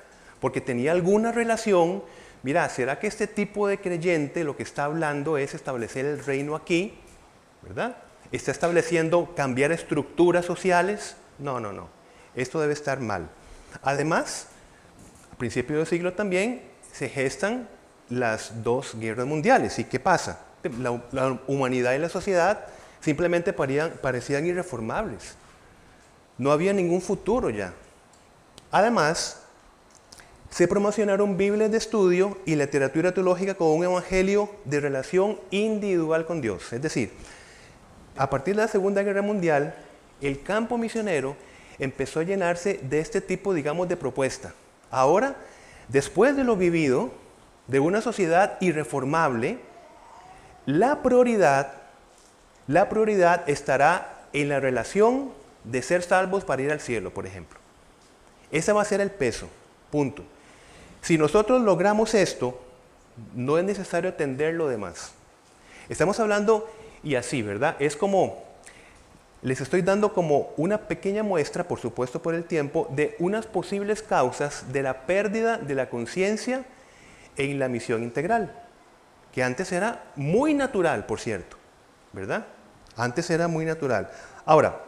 Porque 0.41 0.61
tenía 0.61 0.93
alguna 0.93 1.33
relación, 1.33 2.03
mira, 2.43 2.69
¿será 2.69 2.99
que 2.99 3.07
este 3.07 3.27
tipo 3.27 3.69
de 3.69 3.79
creyente 3.79 4.45
lo 4.45 4.57
que 4.57 4.63
está 4.63 4.85
hablando 4.85 5.39
es 5.39 5.55
establecer 5.55 6.05
el 6.07 6.25
reino 6.25 6.55
aquí, 6.57 6.99
¿verdad? 7.63 7.97
¿Está 8.33 8.51
estableciendo 8.51 9.35
cambiar 9.35 9.73
estructuras 9.73 10.45
sociales? 10.45 11.17
No, 11.39 11.61
no, 11.61 11.73
no. 11.73 11.89
Esto 12.35 12.61
debe 12.61 12.75
estar 12.75 13.01
mal. 13.01 13.29
Además, 13.83 14.49
a 15.33 15.37
principios 15.37 15.79
del 15.79 15.87
siglo 15.87 16.13
también 16.13 16.63
se 16.93 17.09
gestan 17.09 17.69
las 18.11 18.63
dos 18.63 18.99
guerras 18.99 19.27
mundiales. 19.27 19.79
¿Y 19.79 19.85
qué 19.85 20.01
pasa? 20.01 20.41
La, 20.81 21.41
humanidad 21.47 21.95
y 21.95 21.99
la 21.99 22.09
sociedad 22.09 22.67
simplemente 23.01 23.53
parecían 23.53 24.47
irreformables. 24.47 25.35
No 26.37 26.53
había 26.53 26.73
ningún 26.73 27.01
futuro 27.01 27.51
ya. 27.51 27.73
Además, 28.71 29.43
se 30.51 30.69
promocionaron 30.69 31.37
Biblias 31.37 31.71
de 31.71 31.79
estudio 31.79 32.39
y 32.45 32.57
literatura 32.57 33.13
teológica 33.13 33.55
con 33.55 33.69
un 33.69 33.85
evangelio 33.85 34.51
de 34.65 34.81
relación 34.81 35.39
individual 35.51 36.27
con 36.27 36.41
Dios. 36.41 36.73
Es 36.73 36.83
decir, 36.83 37.13
a 38.19 38.29
partir 38.29 38.55
de 38.55 38.63
la 38.63 38.69
Segunda 38.69 39.03
Guerra 39.03 39.23
Mundial, 39.23 39.75
el 40.21 40.43
campo 40.43 40.77
misionero 40.77 41.37
empezó 41.79 42.21
a 42.21 42.25
llenarse 42.25 42.81
de 42.83 43.01
este 43.01 43.21
tipo, 43.21 43.55
digamos, 43.55 43.89
de 43.89 43.97
propuesta. 43.97 44.53
Ahora 44.91 45.37
Después 45.89 46.37
de 46.37 46.45
lo 46.45 46.57
vivido, 46.57 47.11
de 47.67 47.81
una 47.81 48.03
sociedad 48.03 48.59
irreformable, 48.61 49.59
la 50.67 51.03
prioridad, 51.03 51.73
la 52.67 52.91
prioridad 52.91 53.49
estará 53.49 54.27
en 54.35 54.51
la 54.51 54.61
relación 54.61 55.33
de 55.65 55.81
ser 55.81 56.03
salvos 56.03 56.45
para 56.45 56.63
ir 56.63 56.71
al 56.71 56.81
cielo, 56.81 57.13
por 57.13 57.27
ejemplo. 57.27 57.59
Ese 58.51 58.73
va 58.73 58.83
a 58.83 58.87
ser 58.87 59.01
el 59.01 59.11
peso, 59.11 59.49
punto. 59.91 60.23
Si 61.01 61.17
nosotros 61.17 61.63
logramos 61.63 62.15
esto, 62.15 62.61
no 63.35 63.57
es 63.57 63.65
necesario 63.65 64.11
atender 64.11 64.55
lo 64.55 64.69
demás. 64.69 65.13
Estamos 65.89 66.21
hablando, 66.21 66.71
y 67.03 67.15
así, 67.15 67.43
¿verdad? 67.43 67.77
Es 67.79 67.97
como 67.97 68.49
les 69.43 69.61
estoy 69.61 69.83
dando 69.83 70.13
como 70.13 70.51
una 70.57 70.89
pequeña 70.89 71.23
muestra, 71.23 71.65
por 71.65 71.79
supuesto 71.79 72.21
por 72.21 72.35
el 72.35 72.45
tiempo, 72.45 72.89
de 72.91 73.15
unas 73.21 73.47
posibles 73.47 74.03
causas 74.03 74.73
de 74.73 74.83
la 74.83 75.07
pérdida 75.07 75.59
de 75.59 75.75
la 75.75 75.89
conciencia 75.89 76.65
en 77.37 77.59
la 77.59 77.69
misión 77.69 78.03
integral, 78.03 78.53
que 79.33 79.45
antes 79.45 79.71
era 79.71 80.05
muy 80.17 80.55
natural, 80.55 81.07
por 81.07 81.21
cierto, 81.21 81.57
¿verdad? 82.13 82.47
Antes 82.97 83.31
era 83.31 83.47
muy 83.47 83.65
natural. 83.65 84.11
Ahora, 84.45 84.81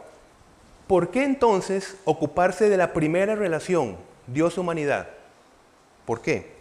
¿por 0.87 1.11
qué 1.11 1.23
entonces 1.23 1.95
ocuparse 2.03 2.69
de 2.69 2.75
la 2.75 2.91
primera 2.91 3.35
relación, 3.35 3.95
Dios-humanidad? 4.27 5.07
¿Por 6.05 6.21
qué? 6.21 6.55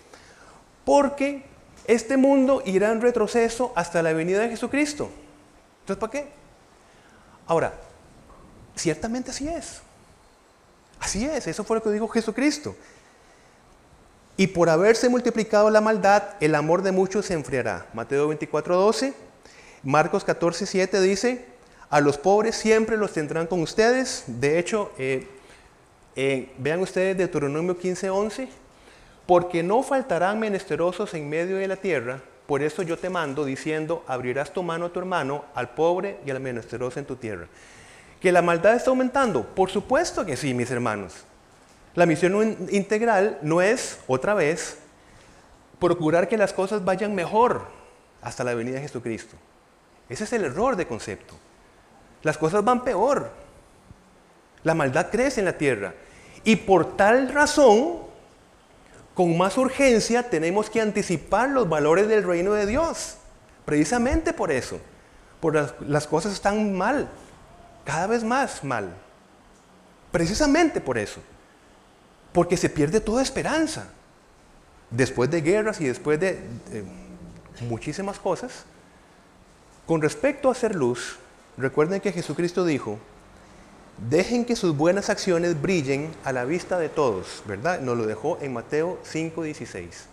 Porque 0.85 1.43
este 1.87 2.17
mundo 2.17 2.63
irá 2.65 2.93
en 2.93 3.01
retroceso 3.01 3.73
hasta 3.75 4.01
la 4.01 4.13
venida 4.13 4.39
de 4.43 4.51
Jesucristo. 4.51 5.11
Entonces, 5.91 6.09
¿para 6.09 6.13
qué? 6.13 6.33
Ahora, 7.47 7.75
ciertamente 8.77 9.33
así 9.33 9.49
es. 9.49 9.83
Así 11.01 11.25
es, 11.25 11.47
eso 11.47 11.65
fue 11.65 11.77
lo 11.77 11.83
que 11.83 11.91
dijo 11.91 12.07
Jesucristo. 12.07 12.77
Y 14.37 14.47
por 14.47 14.71
haberse 14.71 15.09
multiplicado 15.09 15.69
la 15.69 15.81
maldad, 15.81 16.23
el 16.41 16.55
amor 16.55 16.83
de 16.83 16.93
muchos 16.93 17.27
se 17.27 17.35
enfriará. 17.35 17.87
Mateo 17.93 18.29
24, 18.29 18.77
12. 18.77 19.15
Marcos 19.83 20.25
14, 20.25 20.67
7 20.67 21.01
dice, 21.01 21.47
a 21.89 22.01
los 22.01 22.19
pobres 22.19 22.55
siempre 22.55 22.97
los 22.97 23.13
tendrán 23.13 23.47
con 23.47 23.61
ustedes. 23.61 24.25
De 24.27 24.59
hecho, 24.59 24.93
eh, 24.97 25.27
eh, 26.15 26.53
vean 26.59 26.81
ustedes 26.81 27.17
Deuteronomio 27.17 27.77
15, 27.77 28.11
11. 28.11 28.49
Porque 29.27 29.63
no 29.63 29.83
faltarán 29.83 30.39
menesterosos 30.39 31.15
en 31.15 31.29
medio 31.29 31.57
de 31.57 31.67
la 31.69 31.77
tierra, 31.77 32.23
por 32.51 32.65
eso 32.65 32.83
yo 32.83 32.99
te 32.99 33.09
mando 33.09 33.45
diciendo, 33.45 34.03
abrirás 34.09 34.53
tu 34.53 34.65
mano 34.65 34.87
a 34.87 34.93
tu 34.93 34.99
hermano, 34.99 35.45
al 35.55 35.71
pobre 35.71 36.19
y 36.27 36.33
al 36.33 36.41
menesteroso 36.41 36.99
en 36.99 37.07
tu 37.07 37.15
tierra. 37.15 37.47
¿Que 38.21 38.33
la 38.33 38.43
maldad 38.43 38.75
está 38.75 38.91
aumentando? 38.91 39.45
Por 39.55 39.71
supuesto 39.71 40.27
que 40.27 40.37
sí, 40.37 40.53
mis 40.53 40.69
hermanos. 40.73 41.15
La 41.95 42.07
misión 42.07 42.57
integral 42.73 43.39
no 43.43 43.63
es, 43.63 44.01
otra 44.09 44.35
vez, 44.35 44.79
procurar 45.79 46.27
que 46.27 46.37
las 46.37 46.53
cosas 46.53 46.85
vayan 46.85 47.15
mejor 47.15 47.69
hasta 48.21 48.43
la 48.43 48.55
venida 48.55 48.75
de 48.75 48.83
Jesucristo. 48.83 49.37
Ese 50.09 50.25
es 50.25 50.33
el 50.33 50.43
error 50.43 50.75
de 50.75 50.89
concepto. 50.89 51.35
Las 52.25 52.37
cosas 52.37 52.65
van 52.65 52.83
peor. 52.83 53.31
La 54.65 54.75
maldad 54.75 55.09
crece 55.09 55.39
en 55.39 55.45
la 55.45 55.57
tierra. 55.57 55.95
Y 56.43 56.57
por 56.57 56.97
tal 56.97 57.33
razón, 57.33 58.10
con 59.21 59.37
más 59.37 59.59
urgencia 59.59 60.23
tenemos 60.23 60.71
que 60.71 60.81
anticipar 60.81 61.51
los 61.51 61.69
valores 61.69 62.09
del 62.09 62.25
reino 62.25 62.55
de 62.55 62.65
Dios. 62.65 63.17
Precisamente 63.67 64.33
por 64.33 64.51
eso. 64.51 64.81
Por 65.41 65.55
las, 65.87 66.07
cosas 66.07 66.33
están 66.33 66.73
mal. 66.73 67.07
Cada 67.85 68.07
vez 68.07 68.25
más 68.25 68.65
mal. 68.65 68.95
Precisamente 70.11 70.81
por 70.81 70.97
eso. 70.97 71.21
Porque 72.33 72.57
se 72.57 72.71
pierde 72.71 72.99
toda 72.99 73.21
esperanza. 73.21 73.89
Después 74.89 75.31
de 75.31 75.43
guerras 75.43 75.83
y 75.83 75.87
después 75.87 76.19
de 76.19 76.41
muchísimas 77.69 78.19
cosas, 78.19 78.65
con 79.85 80.01
respecto 80.01 80.49
a 80.49 80.53
hacer 80.53 80.75
luz, 80.75 81.19
recuerden 81.59 82.01
que 82.01 82.11
Jesucristo 82.11 82.65
dijo, 82.65 82.99
dejen 84.09 84.45
que 84.45 84.57
sus 84.57 84.77
buenas 84.77 85.11
acciones 85.11 85.61
brillen 85.61 86.13
a 86.25 86.33
la 86.33 86.45
vista 86.45 86.79
de 86.79 86.89
todos, 86.89 87.43
¿verdad? 87.47 87.81
Nos 87.81 87.99
lo 87.99 88.07
dejó 88.07 88.39
en 88.41 88.53
Mateo 88.53 88.99
5:16. 89.05 90.07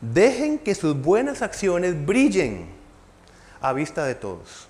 Dejen 0.00 0.58
que 0.58 0.74
sus 0.74 1.00
buenas 1.00 1.42
acciones 1.42 2.06
brillen 2.06 2.66
a 3.60 3.72
vista 3.72 4.04
de 4.04 4.14
todos. 4.14 4.68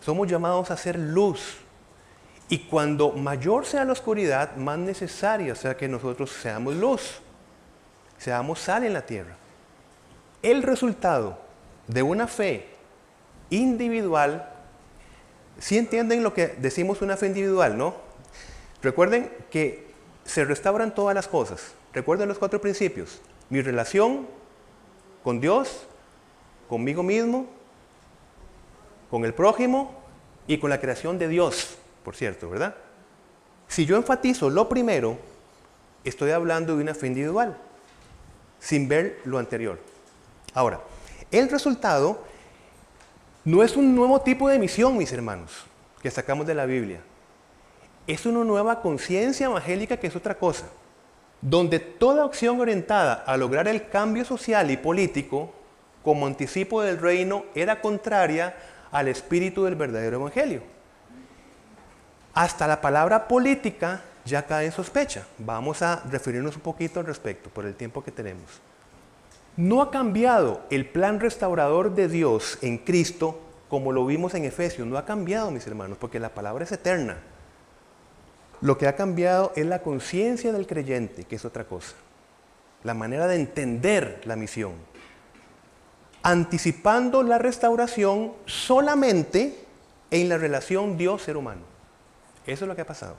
Somos 0.00 0.28
llamados 0.28 0.70
a 0.70 0.74
hacer 0.74 0.98
luz. 0.98 1.58
Y 2.48 2.58
cuando 2.60 3.10
mayor 3.10 3.66
sea 3.66 3.84
la 3.84 3.92
oscuridad, 3.92 4.54
más 4.56 4.78
necesaria 4.78 5.54
sea 5.56 5.76
que 5.76 5.88
nosotros 5.88 6.30
seamos 6.30 6.76
luz, 6.76 7.20
seamos 8.18 8.60
sal 8.60 8.84
en 8.84 8.92
la 8.92 9.04
tierra. 9.04 9.36
El 10.42 10.62
resultado 10.62 11.38
de 11.88 12.02
una 12.02 12.28
fe 12.28 12.68
individual, 13.50 14.48
si 15.58 15.78
entienden 15.78 16.22
lo 16.22 16.34
que 16.34 16.48
decimos 16.58 17.02
una 17.02 17.16
fe 17.16 17.26
individual, 17.26 17.76
¿no? 17.76 17.94
Recuerden 18.82 19.30
que 19.50 19.86
se 20.24 20.44
restauran 20.44 20.94
todas 20.94 21.14
las 21.14 21.28
cosas. 21.28 21.72
Recuerden 21.92 22.28
los 22.28 22.38
cuatro 22.38 22.60
principios. 22.60 23.20
Mi 23.48 23.62
relación 23.62 24.26
con 25.22 25.40
Dios, 25.40 25.86
conmigo 26.68 27.02
mismo, 27.02 27.46
con 29.10 29.24
el 29.24 29.34
prójimo 29.34 29.94
y 30.46 30.58
con 30.58 30.70
la 30.70 30.80
creación 30.80 31.18
de 31.18 31.28
Dios, 31.28 31.76
por 32.04 32.14
cierto, 32.16 32.50
¿verdad? 32.50 32.74
Si 33.68 33.86
yo 33.86 33.96
enfatizo 33.96 34.50
lo 34.50 34.68
primero, 34.68 35.18
estoy 36.04 36.30
hablando 36.30 36.76
de 36.76 36.82
una 36.82 36.94
fe 36.94 37.08
individual, 37.08 37.56
sin 38.60 38.88
ver 38.88 39.20
lo 39.24 39.38
anterior. 39.38 39.78
Ahora, 40.54 40.80
el 41.30 41.48
resultado 41.48 42.24
no 43.46 43.62
es 43.62 43.76
un 43.76 43.94
nuevo 43.94 44.20
tipo 44.20 44.48
de 44.48 44.58
misión, 44.58 44.98
mis 44.98 45.12
hermanos, 45.12 45.66
que 46.02 46.10
sacamos 46.10 46.48
de 46.48 46.54
la 46.54 46.66
Biblia. 46.66 47.00
Es 48.08 48.26
una 48.26 48.42
nueva 48.44 48.82
conciencia 48.82 49.46
evangélica 49.46 49.98
que 49.98 50.08
es 50.08 50.16
otra 50.16 50.36
cosa, 50.36 50.66
donde 51.40 51.78
toda 51.78 52.24
acción 52.24 52.60
orientada 52.60 53.14
a 53.14 53.36
lograr 53.36 53.68
el 53.68 53.88
cambio 53.88 54.24
social 54.24 54.68
y 54.72 54.76
político 54.76 55.54
como 56.02 56.26
anticipo 56.26 56.82
del 56.82 56.98
reino 56.98 57.44
era 57.54 57.80
contraria 57.80 58.56
al 58.90 59.06
espíritu 59.06 59.62
del 59.62 59.76
verdadero 59.76 60.16
evangelio. 60.16 60.62
Hasta 62.34 62.66
la 62.66 62.80
palabra 62.80 63.28
política 63.28 64.02
ya 64.24 64.44
cae 64.44 64.66
en 64.66 64.72
sospecha. 64.72 65.24
Vamos 65.38 65.82
a 65.82 66.02
referirnos 66.10 66.56
un 66.56 66.62
poquito 66.62 66.98
al 66.98 67.06
respecto 67.06 67.48
por 67.48 67.64
el 67.64 67.76
tiempo 67.76 68.02
que 68.02 68.10
tenemos. 68.10 68.60
No 69.56 69.80
ha 69.80 69.90
cambiado 69.90 70.60
el 70.70 70.86
plan 70.86 71.18
restaurador 71.18 71.94
de 71.94 72.08
Dios 72.08 72.58
en 72.60 72.78
Cristo 72.78 73.40
como 73.68 73.92
lo 73.92 74.04
vimos 74.06 74.34
en 74.34 74.44
Efesios. 74.44 74.86
No 74.86 74.98
ha 74.98 75.04
cambiado, 75.04 75.50
mis 75.50 75.66
hermanos, 75.66 75.98
porque 75.98 76.20
la 76.20 76.34
palabra 76.34 76.64
es 76.64 76.72
eterna. 76.72 77.18
Lo 78.60 78.78
que 78.78 78.86
ha 78.86 78.96
cambiado 78.96 79.52
es 79.56 79.66
la 79.66 79.82
conciencia 79.82 80.52
del 80.52 80.66
creyente, 80.66 81.24
que 81.24 81.36
es 81.36 81.44
otra 81.44 81.64
cosa. 81.64 81.94
La 82.84 82.94
manera 82.94 83.26
de 83.26 83.36
entender 83.36 84.20
la 84.24 84.36
misión. 84.36 84.72
Anticipando 86.22 87.22
la 87.22 87.38
restauración 87.38 88.32
solamente 88.46 89.64
en 90.10 90.28
la 90.28 90.38
relación 90.38 90.96
Dios-ser 90.96 91.36
humano. 91.36 91.62
Eso 92.46 92.64
es 92.64 92.68
lo 92.68 92.76
que 92.76 92.82
ha 92.82 92.86
pasado. 92.86 93.16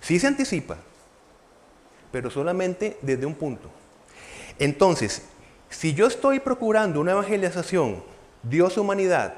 Sí 0.00 0.18
se 0.18 0.26
anticipa, 0.26 0.76
pero 2.10 2.30
solamente 2.30 2.98
desde 3.02 3.26
un 3.26 3.34
punto. 3.34 3.81
Entonces, 4.62 5.22
si 5.70 5.92
yo 5.92 6.06
estoy 6.06 6.38
procurando 6.38 7.00
una 7.00 7.10
evangelización 7.10 8.04
Dios-humanidad 8.44 9.34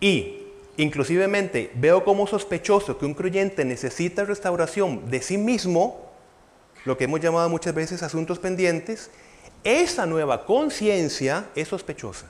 y 0.00 0.46
inclusivemente 0.78 1.70
veo 1.74 2.02
como 2.02 2.26
sospechoso 2.26 2.96
que 2.96 3.04
un 3.04 3.12
creyente 3.12 3.66
necesita 3.66 4.24
restauración 4.24 5.10
de 5.10 5.20
sí 5.20 5.36
mismo, 5.36 6.10
lo 6.86 6.96
que 6.96 7.04
hemos 7.04 7.20
llamado 7.20 7.50
muchas 7.50 7.74
veces 7.74 8.02
asuntos 8.02 8.38
pendientes, 8.38 9.10
esa 9.62 10.06
nueva 10.06 10.46
conciencia 10.46 11.50
es 11.54 11.68
sospechosa. 11.68 12.28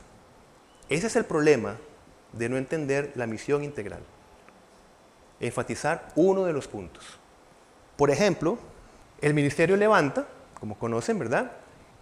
Ese 0.89 1.07
es 1.07 1.15
el 1.15 1.27
problema 1.27 1.77
de 2.33 2.49
no 2.49 2.57
entender 2.57 3.13
la 3.15 3.29
misión 3.29 3.63
integral. 3.63 4.01
Enfatizar 5.39 6.09
uno 6.17 6.45
de 6.45 6.55
los 6.55 6.67
puntos. 6.67 7.05
Por 7.97 8.11
ejemplo, 8.11 8.59
el 9.21 9.33
ministerio 9.33 9.77
levanta, 9.77 10.27
como 10.63 10.79
conocen, 10.79 11.19
¿verdad? 11.19 11.51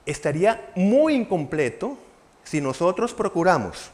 estaría 0.05 0.71
muy 0.75 1.15
incompleto 1.15 1.97
si 2.45 2.61
nosotros 2.61 3.15
procuramos, 3.15 3.91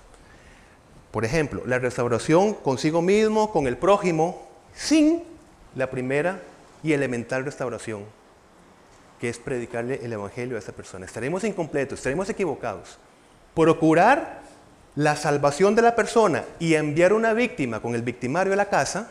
por 1.13 1.25
ejemplo, 1.25 1.63
la 1.67 1.79
restauración 1.79 2.55
consigo 2.55 3.01
mismo, 3.01 3.53
con 3.53 3.69
el 3.69 3.77
prójimo, 3.77 4.47
sin 4.75 5.23
la 5.77 5.89
primera 5.89 6.41
y 6.83 6.93
elemental 6.93 7.45
restauración, 7.45 8.05
que 9.21 9.29
es 9.29 9.39
predicarle 9.39 10.01
el 10.05 10.13
Evangelio 10.13 10.57
a 10.57 10.59
esa 10.59 10.73
persona. 10.73 11.07
Estaremos 11.07 11.45
incompletos, 11.45 12.01
estaremos 12.01 12.29
equivocados. 12.29 12.99
Procurar 13.55 14.43
la 14.97 15.15
salvación 15.15 15.77
de 15.77 15.83
la 15.83 15.95
persona 15.95 16.45
y 16.59 16.75
enviar 16.75 17.13
una 17.13 17.35
víctima 17.35 17.81
con 17.81 17.95
el 17.95 18.03
victimario 18.03 18.53
a 18.53 18.57
la 18.57 18.69
casa, 18.69 19.11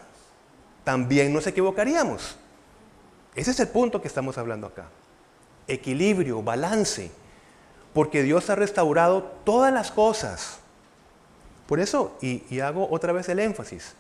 también 0.83 1.33
nos 1.33 1.47
equivocaríamos. 1.47 2.37
Ese 3.35 3.51
es 3.51 3.59
el 3.59 3.69
punto 3.69 4.01
que 4.01 4.07
estamos 4.07 4.37
hablando 4.37 4.67
acá 4.67 4.85
equilibrio, 5.67 6.41
balance, 6.41 7.11
porque 7.93 8.23
Dios 8.23 8.49
ha 8.49 8.55
restaurado 8.55 9.23
todas 9.43 9.73
las 9.73 9.91
cosas. 9.91 10.59
Por 11.67 11.79
eso, 11.79 12.17
y, 12.21 12.59
hago 12.59 12.87
otra 12.91 13.13
vez 13.13 13.27
el 13.29 13.39
énfasis, 13.39 13.93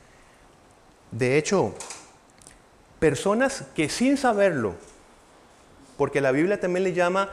de 1.11 1.37
hecho, 1.37 1.73
personas 2.99 3.63
que 3.75 3.89
sin 3.89 4.17
saberlo, 4.17 4.75
porque 5.97 6.21
la 6.21 6.31
Biblia 6.31 6.59
también 6.59 6.83
le 6.83 6.93
llama, 6.93 7.29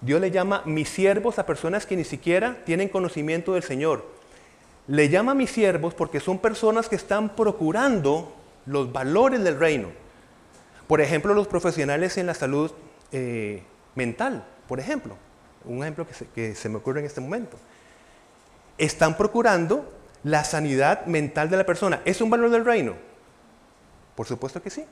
Dios 0.00 0.20
le 0.20 0.30
llama 0.30 0.62
mis 0.64 0.88
siervos 0.88 1.38
a 1.38 1.46
personas 1.46 1.84
que 1.84 1.96
ni 1.96 2.04
siquiera 2.04 2.58
tienen 2.64 2.88
conocimiento 2.88 3.54
del 3.54 3.62
Señor. 3.62 4.06
Le 4.86 5.08
llama 5.08 5.34
mis 5.34 5.50
siervos 5.50 5.94
porque 5.94 6.20
son 6.20 6.38
personas 6.38 6.88
que 6.88 6.96
están 6.96 7.30
procurando 7.34 8.32
los 8.64 8.92
valores 8.92 9.42
del 9.42 9.58
reino. 9.58 9.88
Por 10.86 11.00
ejemplo, 11.00 11.34
los 11.34 11.48
profesionales 11.48 12.16
en 12.16 12.26
la 12.26 12.34
salud 12.34 12.70
eh, 13.12 13.62
mental, 13.94 14.44
por 14.66 14.80
ejemplo. 14.80 15.16
Un 15.64 15.82
ejemplo 15.82 16.06
que 16.34 16.54
se, 16.54 16.68
me 16.68 16.76
ocurre 16.76 17.00
en 17.00 17.06
este 17.06 17.20
momento. 17.20 17.56
Están 18.78 19.16
procurando 19.16 19.92
la 20.24 20.44
sanidad 20.44 21.06
mental 21.06 21.50
de 21.50 21.56
la 21.56 21.66
persona. 21.66 22.00
¿Es 22.04 22.20
un 22.20 22.30
valor 22.30 22.50
del 22.50 22.64
reino? 22.64 22.94
Por 24.14 24.26
supuesto 24.26 24.62
que 24.62 24.70
sí. 24.70 24.84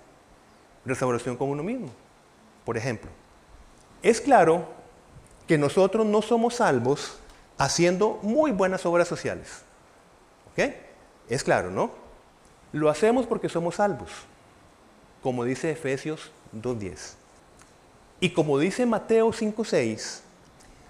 Restauración 0.85 1.37
con 1.37 1.49
uno 1.49 1.63
mismo, 1.63 1.89
por 2.65 2.77
ejemplo. 2.77 3.11
Es 4.03 4.21
claro 4.21 4.69
que 5.47 5.59
nosotros 5.59 6.05
no 6.07 6.23
somos 6.23 6.57
salvos 6.57 7.19
haciendo 7.59 8.19
muy 8.23 8.51
buenas 8.53 8.85
obras 8.87 9.09
sociales. 9.09 9.63
¿Ok? 10.53 10.73
Es 11.29 11.43
claro, 11.43 11.71
¿no? 11.71 11.91
Lo 12.73 12.91
hacemos 12.91 13.27
porque 13.27 13.49
somos 13.49 13.77
salvos, 13.77 14.11
como 15.23 15.45
dice 15.45 15.71
Efesios 15.71 16.31
2.10. 16.55 17.15
Y 18.21 18.31
como 18.31 18.59
dice 18.59 18.87
Mateo 18.87 19.33
5:6, 19.33 20.23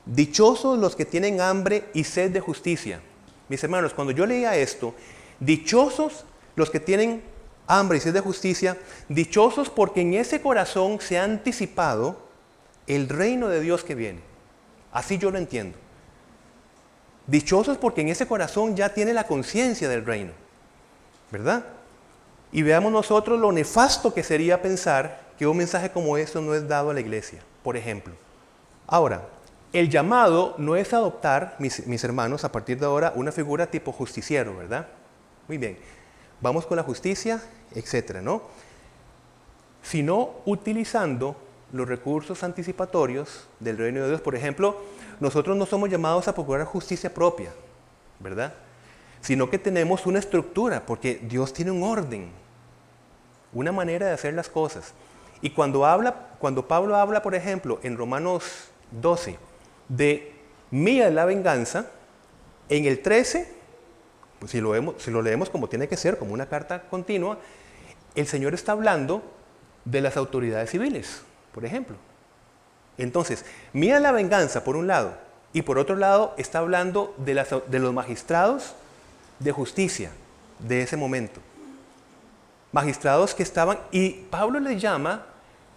dichosos 0.05 0.79
los 0.79 0.95
que 0.95 1.05
tienen 1.05 1.41
hambre 1.41 1.85
y 1.93 2.05
sed 2.05 2.31
de 2.31 2.41
justicia. 2.41 3.01
Mis 3.49 3.63
hermanos, 3.63 3.95
cuando 3.95 4.13
yo 4.13 4.27
leía 4.27 4.57
esto, 4.57 4.95
dichosos 5.41 6.25
los 6.55 6.71
que 6.71 6.81
tienen 6.81 7.23
hambre 7.67 7.99
y 7.99 8.01
sed 8.01 8.15
de 8.15 8.21
justicia, 8.21 8.79
dichosos 9.09 9.71
porque 9.71 10.01
en 10.01 10.15
ese 10.15 10.41
corazón 10.41 11.01
se 11.01 11.19
ha 11.19 11.25
anticipado 11.25 12.27
el 12.87 13.09
reino 13.09 13.49
de 13.49 13.61
Dios 13.61 13.83
que 13.83 13.95
viene. 13.95 14.21
Así 14.93 15.19
yo 15.19 15.31
lo 15.31 15.39
entiendo. 15.39 15.77
Dichosos 17.27 17.77
porque 17.77 18.03
en 18.03 18.09
ese 18.09 18.29
corazón 18.29 18.77
ya 18.77 18.95
tiene 18.95 19.13
la 19.13 19.27
conciencia 19.27 19.89
del 19.89 20.07
reino. 20.07 20.33
¿Verdad? 21.33 21.65
Y 22.53 22.63
veamos 22.63 22.93
nosotros 22.93 23.41
lo 23.41 23.51
nefasto 23.51 24.15
que 24.15 24.23
sería 24.23 24.63
pensar 24.63 25.26
que 25.39 25.47
un 25.47 25.57
mensaje 25.57 25.91
como 25.91 26.17
esto 26.17 26.41
no 26.41 26.55
es 26.55 26.67
dado 26.67 26.91
a 26.91 26.95
la 26.95 27.01
iglesia, 27.01 27.41
por 27.63 27.77
ejemplo. 27.77 28.15
Ahora, 28.87 29.29
el 29.73 29.91
llamado 29.91 30.55
no 30.59 30.77
es 30.77 30.93
adoptar, 30.95 31.57
mis, 31.59 31.87
mis 31.87 32.03
hermanos, 32.05 32.45
a 32.45 32.53
partir 32.53 32.79
de 32.79 32.87
ahora, 32.87 33.13
una 33.15 33.33
figura 33.33 33.67
tipo 33.67 33.93
justiciero, 33.93 34.57
¿verdad? 34.57 34.87
Muy 35.49 35.59
bien. 35.59 35.79
Vamos 36.41 36.67
con 36.67 36.77
la 36.77 36.83
justicia, 36.83 37.43
etcétera, 37.75 38.23
¿no? 38.23 38.43
Sino 39.83 40.31
utilizando 40.45 41.37
los 41.73 41.89
recursos 41.89 42.43
anticipatorios 42.43 43.49
del 43.61 43.79
reino 43.79 44.03
de 44.03 44.09
Dios. 44.09 44.21
Por 44.21 44.35
ejemplo, 44.35 44.77
nosotros 45.21 45.57
no 45.57 45.67
somos 45.67 45.91
llamados 45.91 46.29
a 46.29 46.35
procurar 46.35 46.65
justicia 46.67 47.13
propia, 47.13 47.53
¿verdad? 48.21 48.55
Sino 49.21 49.51
que 49.51 49.59
tenemos 49.59 50.07
una 50.07 50.19
estructura, 50.19 50.85
porque 50.85 51.21
Dios 51.23 51.53
tiene 51.53 51.71
un 51.71 51.83
orden, 51.83 52.31
una 53.53 53.73
manera 53.73 54.07
de 54.07 54.13
hacer 54.13 54.35
las 54.35 54.49
cosas. 54.49 54.93
Y 55.41 55.51
cuando, 55.51 55.85
habla, 55.87 56.15
cuando 56.39 56.67
Pablo 56.67 56.97
habla, 56.97 57.23
por 57.23 57.35
ejemplo, 57.35 57.79
en 57.83 57.97
Romanos 57.97 58.69
12, 58.91 59.39
de 59.89 60.33
mía 60.71 61.11
la 61.11 61.25
venganza, 61.25 61.87
en 62.69 62.85
el 62.85 63.01
13, 63.01 63.49
pues 64.39 64.51
si 64.51 64.61
lo, 64.61 65.23
leemos 65.23 65.51
como 65.51 65.69
tiene 65.69 65.89
que 65.89 65.97
ser, 65.97 66.19
como 66.19 66.35
una 66.35 66.47
carta 66.47 66.83
continua, 66.89 67.39
el 68.15 68.27
Señor 68.27 68.55
está 68.55 68.73
hablando 68.73 69.23
de 69.85 70.01
las 70.01 70.17
autoridades 70.17 70.71
civiles, 70.71 71.23
por 71.53 71.65
ejemplo. 71.65 71.97
Entonces, 72.99 73.45
mira 73.73 74.01
la 74.01 74.13
venganza 74.13 74.65
por 74.65 74.77
un 74.77 74.87
lado 74.87 75.15
y 75.53 75.63
por 75.63 75.79
otro 75.79 75.97
lado 75.97 76.35
está 76.39 76.59
hablando 76.59 77.15
de, 77.19 77.35
de 77.67 77.79
los 77.79 77.93
magistrados 77.93 78.75
de 79.39 79.53
justicia 79.53 80.11
de 80.59 80.83
ese 80.83 80.97
momento. 80.97 81.41
Magistrados 82.77 83.35
que 83.35 83.43
estaban, 83.43 83.79
y 83.91 84.11
Pablo 84.11 84.61
les 84.61 84.79
llama 84.79 85.25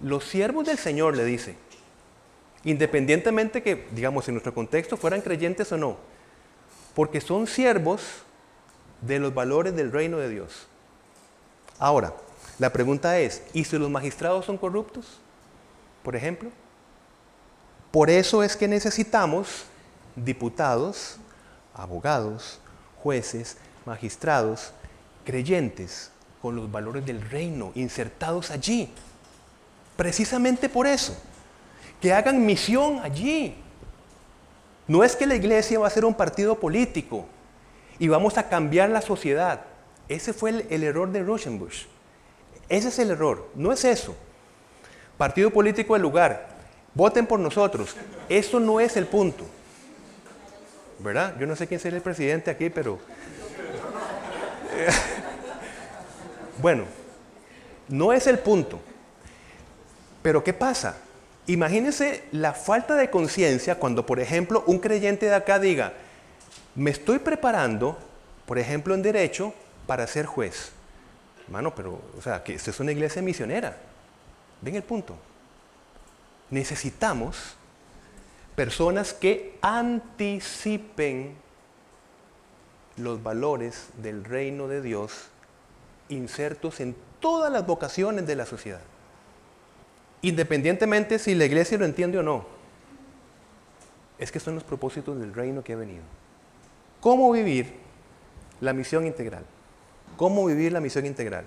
los 0.01 0.25
siervos 0.25 0.65
del 0.65 0.77
Señor, 0.77 1.15
le 1.15 1.23
dice, 1.23 1.55
independientemente 2.65 3.63
que, 3.63 3.87
digamos, 3.91 4.27
en 4.27 4.33
nuestro 4.33 4.53
contexto 4.53 4.97
fueran 4.97 5.21
creyentes 5.21 5.71
o 5.71 5.77
no, 5.77 5.95
porque 6.95 7.21
son 7.21 7.47
siervos 7.47 8.01
de 8.99 9.17
los 9.17 9.33
valores 9.33 9.73
del 9.77 9.93
reino 9.93 10.17
de 10.17 10.27
Dios. 10.27 10.67
Ahora, 11.79 12.13
la 12.57 12.73
pregunta 12.73 13.17
es, 13.17 13.43
¿y 13.53 13.63
si 13.63 13.77
los 13.77 13.89
magistrados 13.89 14.43
son 14.43 14.57
corruptos? 14.57 15.21
Por 16.03 16.17
ejemplo. 16.17 16.49
Por 17.91 18.09
eso 18.09 18.43
es 18.43 18.57
que 18.57 18.67
necesitamos 18.67 19.63
diputados, 20.17 21.15
abogados, 21.73 22.59
jueces, 23.01 23.55
magistrados, 23.85 24.73
creyentes 25.23 26.11
con 26.41 26.55
los 26.55 26.71
valores 26.71 27.05
del 27.05 27.21
reino 27.21 27.71
insertados 27.75 28.51
allí. 28.51 28.89
Precisamente 29.97 30.69
por 30.69 30.87
eso, 30.87 31.17
que 32.01 32.13
hagan 32.13 32.45
misión 32.45 32.99
allí. 32.99 33.55
No 34.87 35.03
es 35.03 35.15
que 35.15 35.27
la 35.27 35.35
iglesia 35.35 35.79
va 35.79 35.87
a 35.87 35.91
ser 35.91 36.05
un 36.05 36.13
partido 36.13 36.59
político 36.59 37.25
y 37.99 38.07
vamos 38.07 38.37
a 38.37 38.47
cambiar 38.47 38.89
la 38.89 39.01
sociedad. 39.01 39.61
Ese 40.07 40.33
fue 40.33 40.65
el, 40.69 40.83
error 40.83 41.11
de 41.11 41.23
Rauschenbusch. 41.23 41.85
Ese 42.69 42.87
es 42.87 42.99
el 42.99 43.11
error, 43.11 43.49
no 43.55 43.71
es 43.71 43.83
eso. 43.83 44.15
Partido 45.17 45.51
político 45.51 45.93
del 45.93 46.01
lugar, 46.01 46.47
voten 46.93 47.27
por 47.27 47.39
nosotros. 47.39 47.95
Eso 48.29 48.59
no 48.59 48.79
es 48.79 48.95
el 48.97 49.05
punto. 49.05 49.45
¿Verdad? 50.99 51.35
Yo 51.39 51.45
no 51.45 51.55
sé 51.55 51.67
quién 51.67 51.79
será 51.79 51.97
el 51.97 52.01
presidente 52.01 52.49
aquí, 52.49 52.69
pero... 52.69 52.99
bueno, 56.61 56.85
no 57.87 58.13
es 58.13 58.27
el 58.27 58.39
punto. 58.39 58.79
Pero 60.21 60.43
¿qué 60.43 60.53
pasa? 60.53 60.97
Imagínense 61.47 62.23
la 62.31 62.53
falta 62.53 62.95
de 62.95 63.09
conciencia 63.09 63.75
cuando, 63.75 64.05
por 64.05 64.19
ejemplo, 64.19 64.63
un 64.67 64.79
creyente 64.79 65.25
de 65.25 65.35
acá 65.35 65.57
diga, 65.57 65.93
me 66.75 66.91
estoy 66.91 67.19
preparando, 67.19 67.97
por 68.45 68.59
ejemplo, 68.59 68.93
en 68.93 69.01
derecho, 69.01 69.53
para 69.87 70.05
ser 70.05 70.25
juez. 70.25 70.71
Hermano, 71.45 71.73
pero, 71.73 71.99
o 72.17 72.21
sea, 72.21 72.43
que 72.43 72.53
esta 72.53 72.69
es 72.69 72.79
una 72.79 72.91
iglesia 72.91 73.21
misionera. 73.21 73.75
Ven 74.61 74.75
el 74.75 74.83
punto. 74.83 75.15
Necesitamos 76.51 77.55
personas 78.55 79.13
que 79.13 79.57
anticipen 79.61 81.35
los 82.97 83.23
valores 83.23 83.87
del 83.97 84.23
reino 84.25 84.67
de 84.67 84.81
Dios 84.81 85.29
insertos 86.09 86.79
en 86.79 86.95
todas 87.19 87.51
las 87.51 87.65
vocaciones 87.65 88.27
de 88.27 88.35
la 88.35 88.45
sociedad. 88.45 88.81
Independientemente 90.21 91.19
si 91.19 91.35
la 91.35 91.45
iglesia 91.45 91.77
lo 91.77 91.85
entiende 91.85 92.17
o 92.17 92.23
no. 92.23 92.45
Es 94.17 94.31
que 94.31 94.39
son 94.39 94.55
los 94.55 94.63
propósitos 94.63 95.17
del 95.19 95.33
reino 95.33 95.63
que 95.63 95.73
ha 95.73 95.77
venido. 95.77 96.03
¿Cómo 96.99 97.31
vivir 97.31 97.73
la 98.59 98.73
misión 98.73 99.05
integral? 99.05 99.45
¿Cómo 100.17 100.45
vivir 100.45 100.73
la 100.73 100.81
misión 100.81 101.05
integral? 101.05 101.45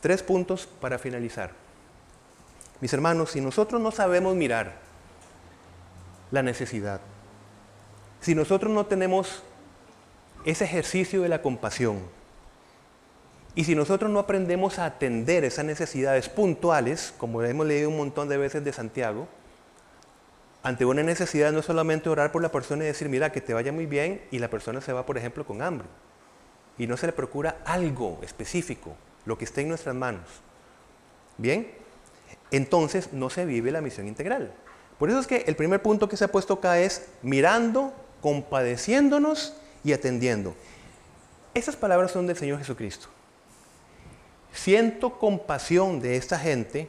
Tres 0.00 0.22
puntos 0.22 0.66
para 0.66 0.98
finalizar. 0.98 1.50
Mis 2.80 2.92
hermanos, 2.92 3.32
si 3.32 3.40
nosotros 3.40 3.80
no 3.80 3.90
sabemos 3.90 4.34
mirar 4.34 4.76
la 6.30 6.42
necesidad, 6.42 7.00
si 8.20 8.34
nosotros 8.34 8.72
no 8.72 8.86
tenemos 8.86 9.42
ese 10.44 10.64
ejercicio 10.64 11.22
de 11.22 11.28
la 11.28 11.42
compasión, 11.42 12.00
y 13.54 13.64
si 13.64 13.74
nosotros 13.74 14.10
no 14.10 14.18
aprendemos 14.18 14.78
a 14.78 14.86
atender 14.86 15.44
esas 15.44 15.64
necesidades 15.64 16.28
puntuales, 16.28 17.12
como 17.18 17.42
hemos 17.42 17.66
leído 17.66 17.90
un 17.90 17.98
montón 17.98 18.28
de 18.28 18.38
veces 18.38 18.64
de 18.64 18.72
Santiago, 18.72 19.28
ante 20.62 20.84
una 20.84 21.02
necesidad 21.02 21.52
no 21.52 21.58
es 21.58 21.66
solamente 21.66 22.08
orar 22.08 22.32
por 22.32 22.40
la 22.40 22.50
persona 22.50 22.84
y 22.84 22.86
decir, 22.86 23.08
mira, 23.08 23.32
que 23.32 23.40
te 23.40 23.52
vaya 23.52 23.72
muy 23.72 23.84
bien, 23.84 24.22
y 24.30 24.38
la 24.38 24.48
persona 24.48 24.80
se 24.80 24.92
va, 24.92 25.04
por 25.04 25.18
ejemplo, 25.18 25.44
con 25.44 25.60
hambre, 25.60 25.86
y 26.78 26.86
no 26.86 26.96
se 26.96 27.06
le 27.06 27.12
procura 27.12 27.58
algo 27.64 28.20
específico, 28.22 28.96
lo 29.26 29.36
que 29.36 29.44
esté 29.44 29.62
en 29.62 29.68
nuestras 29.68 29.94
manos. 29.94 30.22
Bien, 31.36 31.72
entonces 32.50 33.12
no 33.12 33.28
se 33.28 33.44
vive 33.44 33.70
la 33.70 33.80
misión 33.80 34.08
integral. 34.08 34.52
Por 34.98 35.10
eso 35.10 35.18
es 35.18 35.26
que 35.26 35.44
el 35.46 35.56
primer 35.56 35.82
punto 35.82 36.08
que 36.08 36.16
se 36.16 36.24
ha 36.24 36.28
puesto 36.28 36.54
acá 36.54 36.78
es 36.78 37.08
mirando, 37.22 37.92
compadeciéndonos 38.20 39.56
y 39.84 39.92
atendiendo. 39.92 40.54
Esas 41.54 41.76
palabras 41.76 42.12
son 42.12 42.26
del 42.26 42.36
Señor 42.36 42.58
Jesucristo. 42.58 43.08
Siento 44.52 45.18
compasión 45.18 46.00
de 46.00 46.16
esta 46.16 46.38
gente 46.38 46.88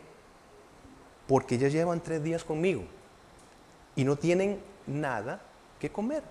porque 1.28 1.57
ya 1.57 1.70
llevan 1.70 2.01
tres 2.01 2.24
días 2.24 2.43
conmigo 2.43 2.84
y 3.95 4.03
no 4.03 4.16
tienen 4.16 4.59
nada 4.86 5.41
que 5.80 5.89
comer. 5.89 6.24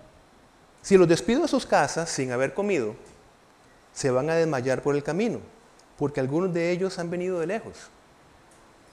Si 0.83 0.97
los 0.97 1.09
despido 1.09 1.45
a 1.45 1.49
sus 1.49 1.65
casas 1.65 2.11
sin 2.11 2.33
haber 2.33 2.55
comido, 2.55 2.95
se 3.93 4.11
van 4.11 4.29
a 4.31 4.35
desmayar 4.35 4.83
por 4.83 4.95
el 4.95 5.03
camino, 5.03 5.41
porque 5.97 6.21
algunos 6.21 6.53
de 6.53 6.71
ellos 6.71 6.99
han 6.99 7.11
venido 7.11 7.39
de 7.39 7.47
lejos. 7.47 7.89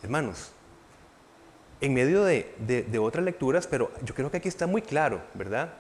Hermanos, 0.04 0.52
en 1.82 1.94
medio 1.94 2.24
de, 2.24 3.00
otras 3.00 3.24
lecturas, 3.24 3.68
pero 3.68 3.92
yo 4.04 4.14
creo 4.14 4.30
que 4.30 4.38
aquí 4.38 4.48
está 4.48 4.68
muy 4.68 4.82
claro, 4.82 5.22
¿verdad? 5.34 5.74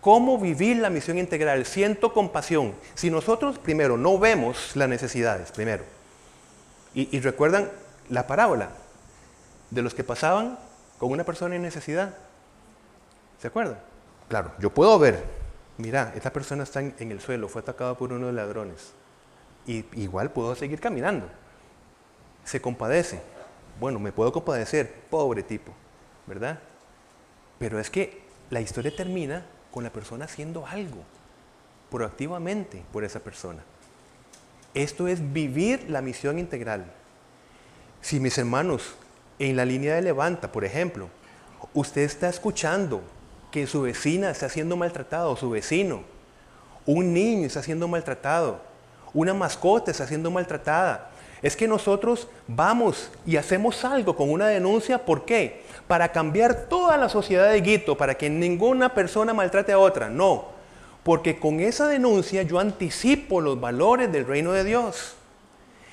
¿Cómo 0.00 0.38
vivir 0.38 0.76
la 0.78 0.90
misión 0.90 1.18
integral? 1.18 1.64
Siento 1.66 2.12
compasión. 2.12 2.74
Si 2.94 3.10
nosotros 3.10 3.58
primero 3.58 3.96
no 3.96 4.18
vemos 4.18 4.76
las 4.76 4.88
necesidades, 4.88 5.52
primero, 5.52 5.84
y, 6.94 7.20
recuerdan 7.20 7.70
la 8.08 8.26
parábola 8.26 8.70
de 9.70 9.82
los 9.82 9.94
que 9.94 10.02
pasaban 10.02 10.58
con 10.98 11.10
una 11.10 11.24
persona 11.24 11.54
en 11.54 11.62
necesidad, 11.62 12.14
¿se 13.40 13.46
acuerdan? 13.46 13.78
Claro, 14.28 14.52
yo 14.58 14.70
puedo 14.70 14.98
ver, 14.98 15.22
mira, 15.76 16.12
esta 16.16 16.32
persona 16.32 16.64
está 16.64 16.80
en, 16.80 16.94
en 16.98 17.12
el 17.12 17.20
suelo, 17.20 17.48
fue 17.48 17.62
atacada 17.62 17.94
por 17.94 18.12
uno 18.12 18.26
de 18.26 18.32
los 18.32 18.34
ladrones, 18.34 18.92
y 19.66 19.84
igual 19.94 20.30
puedo 20.32 20.54
seguir 20.56 20.80
caminando 20.80 21.28
se 22.48 22.60
compadece. 22.60 23.20
Bueno, 23.78 23.98
me 23.98 24.10
puedo 24.10 24.32
compadecer, 24.32 24.92
pobre 25.10 25.42
tipo, 25.42 25.72
¿verdad? 26.26 26.58
Pero 27.58 27.78
es 27.78 27.90
que 27.90 28.22
la 28.50 28.60
historia 28.60 28.94
termina 28.94 29.44
con 29.70 29.84
la 29.84 29.90
persona 29.90 30.24
haciendo 30.24 30.66
algo 30.66 31.02
proactivamente 31.90 32.82
por 32.92 33.04
esa 33.04 33.20
persona. 33.20 33.62
Esto 34.74 35.08
es 35.08 35.32
vivir 35.32 35.88
la 35.88 36.02
misión 36.02 36.38
integral. 36.38 36.84
Si 38.00 38.20
mis 38.20 38.36
hermanos, 38.38 38.94
en 39.38 39.56
la 39.56 39.64
línea 39.64 39.94
de 39.94 40.02
levanta, 40.02 40.52
por 40.52 40.64
ejemplo, 40.64 41.08
usted 41.74 42.02
está 42.02 42.28
escuchando 42.28 43.02
que 43.50 43.66
su 43.66 43.82
vecina 43.82 44.30
está 44.30 44.48
siendo 44.48 44.76
maltratada, 44.76 45.26
o 45.28 45.36
su 45.36 45.50
vecino, 45.50 46.02
un 46.84 47.12
niño 47.12 47.46
está 47.46 47.62
siendo 47.62 47.88
maltratado, 47.88 48.60
una 49.14 49.34
mascota 49.34 49.90
está 49.90 50.06
siendo 50.06 50.30
maltratada, 50.30 51.07
Es 51.42 51.56
que 51.56 51.68
nosotros 51.68 52.28
vamos 52.46 53.10
y 53.24 53.36
hacemos 53.36 53.84
algo 53.84 54.16
con 54.16 54.30
una 54.30 54.48
denuncia, 54.48 55.04
¿por 55.04 55.24
qué? 55.24 55.62
Para 55.86 56.10
cambiar 56.10 56.66
toda 56.68 56.96
la 56.96 57.08
sociedad 57.08 57.50
de 57.50 57.60
Guito, 57.60 57.96
para 57.96 58.16
que 58.16 58.28
ninguna 58.28 58.94
persona 58.94 59.32
maltrate 59.32 59.72
a 59.72 59.78
otra. 59.78 60.08
No, 60.08 60.46
porque 61.04 61.38
con 61.38 61.60
esa 61.60 61.86
denuncia 61.86 62.42
yo 62.42 62.58
anticipo 62.58 63.40
los 63.40 63.60
valores 63.60 64.10
del 64.10 64.26
reino 64.26 64.52
de 64.52 64.64
Dios. 64.64 65.14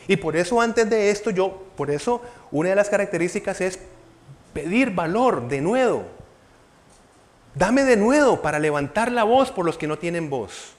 Y 0.07 0.17
por 0.17 0.35
eso 0.35 0.61
antes 0.61 0.89
de 0.89 1.09
esto 1.09 1.29
yo, 1.29 1.63
por 1.75 1.89
eso 1.89 2.21
una 2.51 2.69
de 2.69 2.75
las 2.75 2.89
características 2.89 3.61
es 3.61 3.79
pedir 4.53 4.91
valor 4.91 5.47
de 5.47 5.61
nuevo. 5.61 6.03
Dame 7.53 7.83
de 7.83 7.97
nuevo 7.97 8.41
para 8.41 8.59
levantar 8.59 9.11
la 9.11 9.23
voz 9.23 9.51
por 9.51 9.65
los 9.65 9.77
que 9.77 9.87
no 9.87 9.97
tienen 9.97 10.29
voz, 10.29 10.73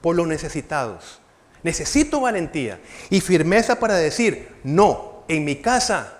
por 0.00 0.16
los 0.16 0.26
necesitados. 0.26 1.20
Necesito 1.62 2.20
valentía 2.20 2.80
y 3.10 3.20
firmeza 3.20 3.78
para 3.78 3.94
decir, 3.94 4.48
no, 4.64 5.24
en 5.28 5.44
mi 5.44 5.56
casa 5.56 6.18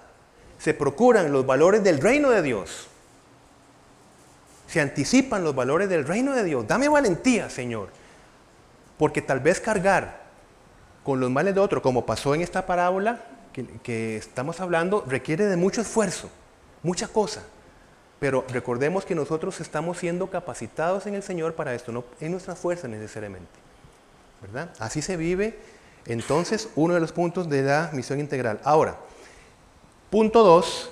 se 0.59 0.74
procuran 0.74 1.32
los 1.32 1.47
valores 1.47 1.82
del 1.84 2.01
reino 2.01 2.30
de 2.30 2.43
Dios. 2.43 2.89
Se 4.66 4.80
anticipan 4.80 5.45
los 5.45 5.55
valores 5.55 5.89
del 5.89 6.07
reino 6.07 6.34
de 6.34 6.45
Dios. 6.45 6.66
Dame 6.66 6.89
valentía, 6.89 7.49
Señor. 7.49 7.89
Porque 8.99 9.22
tal 9.22 9.41
vez 9.41 9.61
cargar 9.61 10.28
con 11.05 11.20
los 11.20 11.30
males 11.30 11.55
de 11.55 11.61
otro, 11.61 11.80
como 11.80 12.05
pasó 12.05 12.34
en 12.34 12.43
esta 12.43 12.66
parábola 12.66 13.24
que, 13.82 14.16
estamos 14.16 14.61
hablando, 14.61 15.05
requiere 15.07 15.47
de 15.47 15.57
mucho 15.57 15.80
esfuerzo, 15.80 16.28
mucha 16.82 17.09
cosa. 17.09 17.43
Pero 18.20 18.45
recordemos 18.49 19.05
que 19.05 19.14
nosotros 19.14 19.61
estamos 19.61 19.99
siendo 19.99 20.28
capacitados 20.28 21.07
en 21.07 21.14
el 21.14 21.22
Señor 21.22 21.55
para 21.55 21.74
esto, 21.74 21.93
no 21.93 22.05
en 22.20 22.32
nuestra 22.32 22.55
fuerza 22.57 22.89
necesariamente. 22.89 23.67
Así 24.78 25.03
se 25.03 25.16
vive 25.16 25.59
entonces 26.07 26.70
uno 26.74 26.95
de 26.95 27.01
los 27.01 27.12
puntos 27.12 27.49
de 27.49 27.62
la 27.62 27.91
misión 27.93 28.20
integral. 28.20 28.61
Ahora, 28.64 28.99
punto 30.11 30.43
dos, 30.43 30.91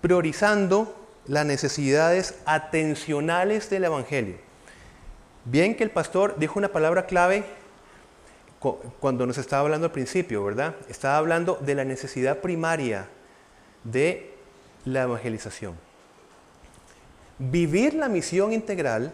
priorizando 0.00 0.94
las 1.26 1.46
necesidades 1.46 2.36
atencionales 2.44 3.70
del 3.70 3.84
Evangelio. 3.84 4.36
Bien 5.44 5.76
que 5.76 5.84
el 5.84 5.90
pastor 5.90 6.36
dijo 6.38 6.58
una 6.58 6.68
palabra 6.68 7.06
clave 7.06 7.44
cuando 8.98 9.26
nos 9.26 9.38
estaba 9.38 9.62
hablando 9.62 9.86
al 9.86 9.92
principio, 9.92 10.44
¿verdad? 10.44 10.74
Estaba 10.88 11.18
hablando 11.18 11.56
de 11.60 11.74
la 11.76 11.84
necesidad 11.84 12.38
primaria 12.38 13.08
de 13.84 14.34
la 14.84 15.02
evangelización. 15.02 15.76
Vivir 17.38 17.94
la 17.94 18.08
misión 18.08 18.52
integral 18.52 19.12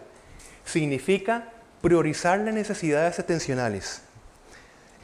significa 0.65 1.52
priorizar 1.83 2.39
las 2.39 2.53
necesidades 2.53 3.19
atencionales. 3.19 4.03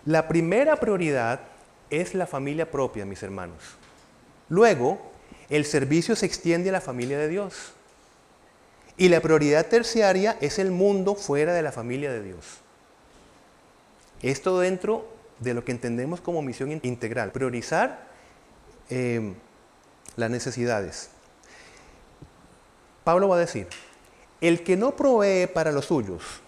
La 0.05 0.30
primera 0.30 0.77
prioridad 0.77 1.41
es 1.89 2.15
la 2.15 2.25
familia 2.25 2.71
propia, 2.71 3.05
mis 3.05 3.21
hermanos. 3.21 3.57
Luego, 4.47 4.97
el 5.49 5.65
servicio 5.65 6.15
se 6.15 6.25
extiende 6.25 6.69
a 6.69 6.71
la 6.71 6.80
familia 6.80 7.19
de 7.19 7.27
Dios. 7.27 7.73
Y 8.95 9.09
la 9.09 9.19
prioridad 9.19 9.65
terciaria 9.65 10.38
es 10.39 10.57
el 10.57 10.71
mundo 10.71 11.15
fuera 11.15 11.53
de 11.53 11.61
la 11.61 11.73
familia 11.73 12.13
de 12.13 12.23
Dios. 12.23 12.45
Esto 14.21 14.57
dentro 14.57 15.05
de 15.39 15.53
lo 15.53 15.65
que 15.65 15.73
entendemos 15.73 16.21
como 16.21 16.41
misión 16.41 16.71
integral. 16.71 17.34
Priorizar 17.34 18.07
eh, 18.89 19.34
las 20.15 20.30
necesidades. 20.30 21.09
Pablo 23.03 23.27
va 23.27 23.36
a 23.36 23.39
decir, 23.39 23.67
el 24.39 24.63
que 24.63 24.77
no 24.77 24.95
provee 24.95 25.47
para 25.47 25.73
los 25.73 25.86
suyos, 25.86 26.41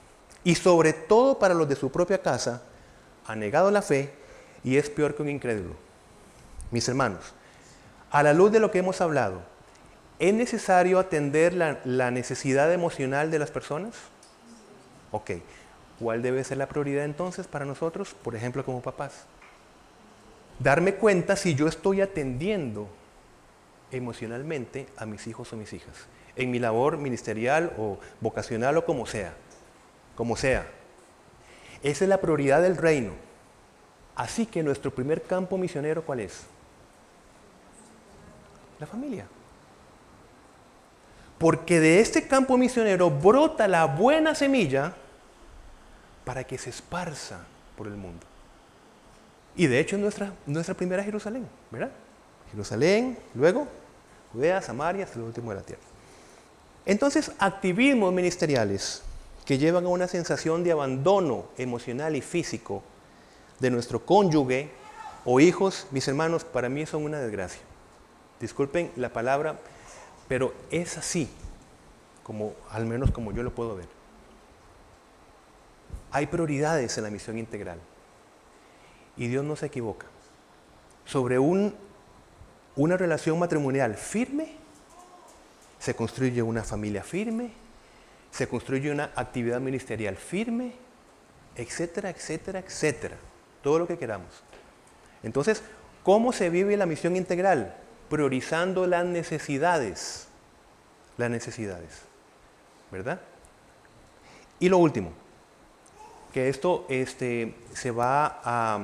y 0.44 0.56
sobre 0.56 0.94
todo 0.94 1.40
para 1.40 1.54
los 1.54 1.68
de 1.70 1.76
su 1.76 1.92
propia 1.92 2.22
casa, 2.22 2.64
ha 3.28 3.36
negado 3.36 3.72
la 3.72 3.82
fe 3.82 4.12
y 4.64 4.78
es 4.78 4.90
peor 4.90 5.16
que 5.16 5.22
un 5.22 5.30
incrédulo. 5.30 5.76
Mis 6.72 6.88
hermanos, 6.88 7.34
a 8.10 8.24
la 8.24 8.34
luz 8.34 8.52
de 8.52 8.60
lo 8.60 8.72
que 8.72 8.80
hemos 8.80 9.02
hablado, 9.02 9.42
¿es 10.20 10.34
necesario 10.34 11.00
atender 11.00 11.54
la, 11.54 12.12
necesidad 12.12 12.72
emocional 12.74 13.30
de 13.30 13.40
las 13.40 13.52
personas? 13.52 13.96
Ok, 15.12 15.32
¿cuál 16.00 16.22
debe 16.22 16.44
ser 16.44 16.58
la 16.58 16.68
prioridad 16.68 17.06
entonces 17.06 17.48
para 17.48 17.66
nosotros, 17.66 18.16
por 18.24 18.36
ejemplo, 18.36 18.66
como 18.66 18.82
papás? 18.82 19.26
Darme 20.60 20.96
cuenta 20.96 21.36
si 21.36 21.56
yo 21.56 21.68
estoy 21.68 22.02
atendiendo 22.02 22.88
emocionalmente 23.92 24.88
a 24.98 25.06
mis 25.06 25.28
hijos 25.28 25.52
o 25.52 25.58
mis 25.58 25.74
hijas, 25.74 26.08
en 26.36 26.50
mi 26.50 26.60
labor 26.60 26.98
ministerial 26.98 27.74
o 27.78 28.00
vocacional 28.22 28.78
o 28.78 28.86
como 28.86 29.06
sea 29.06 29.34
como 30.16 30.36
sea. 30.36 30.68
Esa 31.84 32.06
es 32.06 32.10
la 32.10 32.20
prioridad 32.20 32.62
del 32.62 32.78
reino. 32.78 33.14
Así 34.16 34.46
que 34.46 34.62
nuestro 34.64 34.94
primer 34.94 35.24
campo 35.24 35.58
misionero, 35.58 36.04
¿cuál 36.04 36.20
es? 36.20 36.42
La 38.80 38.86
familia. 38.86 39.26
Porque 41.38 41.80
de 41.80 42.00
este 42.00 42.28
campo 42.28 42.58
misionero 42.58 43.10
brota 43.10 43.68
la 43.68 43.86
buena 43.86 44.36
semilla 44.36 44.94
para 46.24 46.44
que 46.44 46.58
se 46.58 46.70
esparza 46.70 47.40
por 47.76 47.88
el 47.88 47.96
mundo. 47.96 48.26
Y 49.56 49.68
de 49.68 49.80
hecho 49.80 49.96
es 49.96 50.02
nuestra, 50.02 50.34
nuestra 50.46 50.76
primera 50.76 51.04
Jerusalén, 51.04 51.48
¿verdad? 51.72 51.92
Jerusalén, 52.52 53.18
luego 53.34 53.68
Judea, 54.34 54.62
Samaria, 54.62 55.04
hasta 55.06 55.20
el 55.20 55.26
último 55.26 55.52
de 55.52 55.58
la 55.58 55.64
tierra. 55.64 55.82
Entonces, 56.86 57.32
activismos 57.38 58.14
ministeriales 58.14 59.04
que 59.52 59.58
llevan 59.58 59.84
a 59.84 59.90
una 59.90 60.08
sensación 60.08 60.64
de 60.64 60.72
abandono 60.72 61.44
emocional 61.58 62.16
y 62.16 62.22
físico 62.22 62.82
de 63.60 63.70
nuestro 63.70 64.06
cónyuge 64.06 64.70
o 65.26 65.42
hijos, 65.42 65.88
mis 65.92 66.08
hermanos, 66.08 66.46
para 66.46 66.70
mí 66.70 66.86
son 66.86 67.04
una 67.04 67.20
desgracia. 67.20 67.60
Disculpen 68.40 68.94
la 68.96 69.12
palabra, 69.12 69.60
pero 70.30 70.54
es 70.70 70.98
así, 70.98 71.30
como 72.24 72.54
al 72.70 72.86
menos 72.86 73.12
como 73.12 73.34
yo 73.34 73.44
lo 73.44 73.54
puedo 73.54 73.76
ver. 73.76 73.90
Hay 76.12 76.28
prioridades 76.28 76.98
en 76.98 77.04
la 77.04 77.10
misión 77.10 77.38
integral 77.38 77.82
y 79.18 79.28
Dios 79.28 79.44
no 79.44 79.58
se 79.58 79.66
equivoca. 79.66 80.08
Sobre 81.04 81.40
un, 81.40 81.76
una 82.78 82.96
relación 82.96 83.38
matrimonial 83.38 83.96
firme, 83.96 84.56
se 85.78 85.94
construye 85.94 86.42
una 86.42 86.64
familia 86.64 87.04
firme, 87.04 87.52
se 88.32 88.48
construye 88.48 88.92
una 88.92 89.12
actividad 89.16 89.60
ministerial 89.60 90.16
firme, 90.16 90.74
etcétera, 91.56 92.10
etcétera, 92.10 92.60
etcétera. 92.60 93.18
Todo 93.62 93.80
lo 93.80 93.88
que 93.88 93.98
queramos. 93.98 94.30
Entonces, 95.22 95.62
¿cómo 96.04 96.32
se 96.32 96.50
vive 96.50 96.78
la 96.78 96.86
misión 96.86 97.16
integral? 97.16 97.76
Priorizando 98.10 98.88
las 98.88 99.06
necesidades. 99.06 100.28
Las 101.18 101.30
necesidades. 101.30 102.02
¿Verdad? 102.90 103.20
Y 104.60 104.70
lo 104.70 104.78
último, 104.78 105.12
que 106.34 106.50
esto 106.50 106.86
este, 106.88 107.56
se 107.74 107.92
va 107.92 108.40
a, 108.44 108.80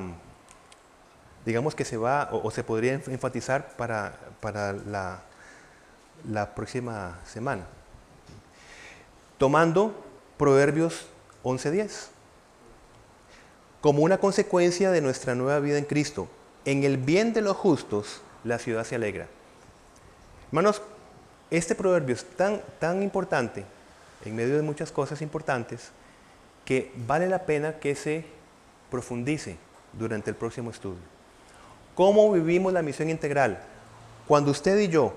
digamos 1.44 1.74
que 1.74 1.84
se 1.84 1.96
va, 1.96 2.28
o, 2.32 2.50
se 2.50 2.64
podría 2.64 2.94
enfatizar 2.94 3.76
para, 3.76 4.18
para 4.40 4.72
la, 4.72 5.22
la 6.24 6.54
próxima 6.54 7.18
semana 7.24 7.66
tomando 9.38 9.94
Proverbios 10.36 11.06
11.10. 11.44 12.08
Como 13.80 14.02
una 14.02 14.18
consecuencia 14.18 14.90
de 14.90 15.00
nuestra 15.00 15.34
nueva 15.34 15.60
vida 15.60 15.78
en 15.78 15.84
Cristo, 15.84 16.28
en 16.64 16.82
el 16.84 16.96
bien 16.96 17.32
de 17.32 17.40
los 17.40 17.56
justos, 17.56 18.20
la 18.44 18.58
ciudad 18.58 18.84
se 18.84 18.96
alegra. 18.96 19.28
Hermanos, 20.48 20.82
este 21.50 21.74
proverbio 21.74 22.14
es 22.14 22.24
tan, 22.24 22.60
tan 22.78 23.02
importante, 23.02 23.64
en 24.24 24.36
medio 24.36 24.56
de 24.56 24.62
muchas 24.62 24.90
cosas 24.90 25.22
importantes, 25.22 25.90
que 26.64 26.92
vale 27.06 27.28
la 27.28 27.46
pena 27.46 27.78
que 27.78 27.94
se 27.94 28.24
profundice 28.90 29.56
durante 29.92 30.30
el 30.30 30.36
próximo 30.36 30.70
estudio. 30.70 31.00
¿Cómo 31.94 32.30
vivimos 32.32 32.72
la 32.72 32.82
misión 32.82 33.08
integral? 33.08 33.62
Cuando 34.26 34.50
usted 34.50 34.78
y 34.78 34.88
yo 34.88 35.14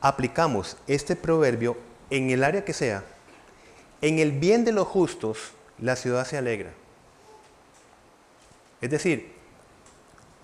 aplicamos 0.00 0.76
este 0.86 1.16
proverbio 1.16 1.76
en 2.10 2.30
el 2.30 2.44
área 2.44 2.64
que 2.64 2.72
sea, 2.72 3.04
en 4.04 4.18
el 4.18 4.32
bien 4.32 4.66
de 4.66 4.72
los 4.72 4.86
justos, 4.86 5.52
la 5.78 5.96
ciudad 5.96 6.26
se 6.26 6.36
alegra. 6.36 6.74
Es 8.82 8.90
decir, 8.90 9.32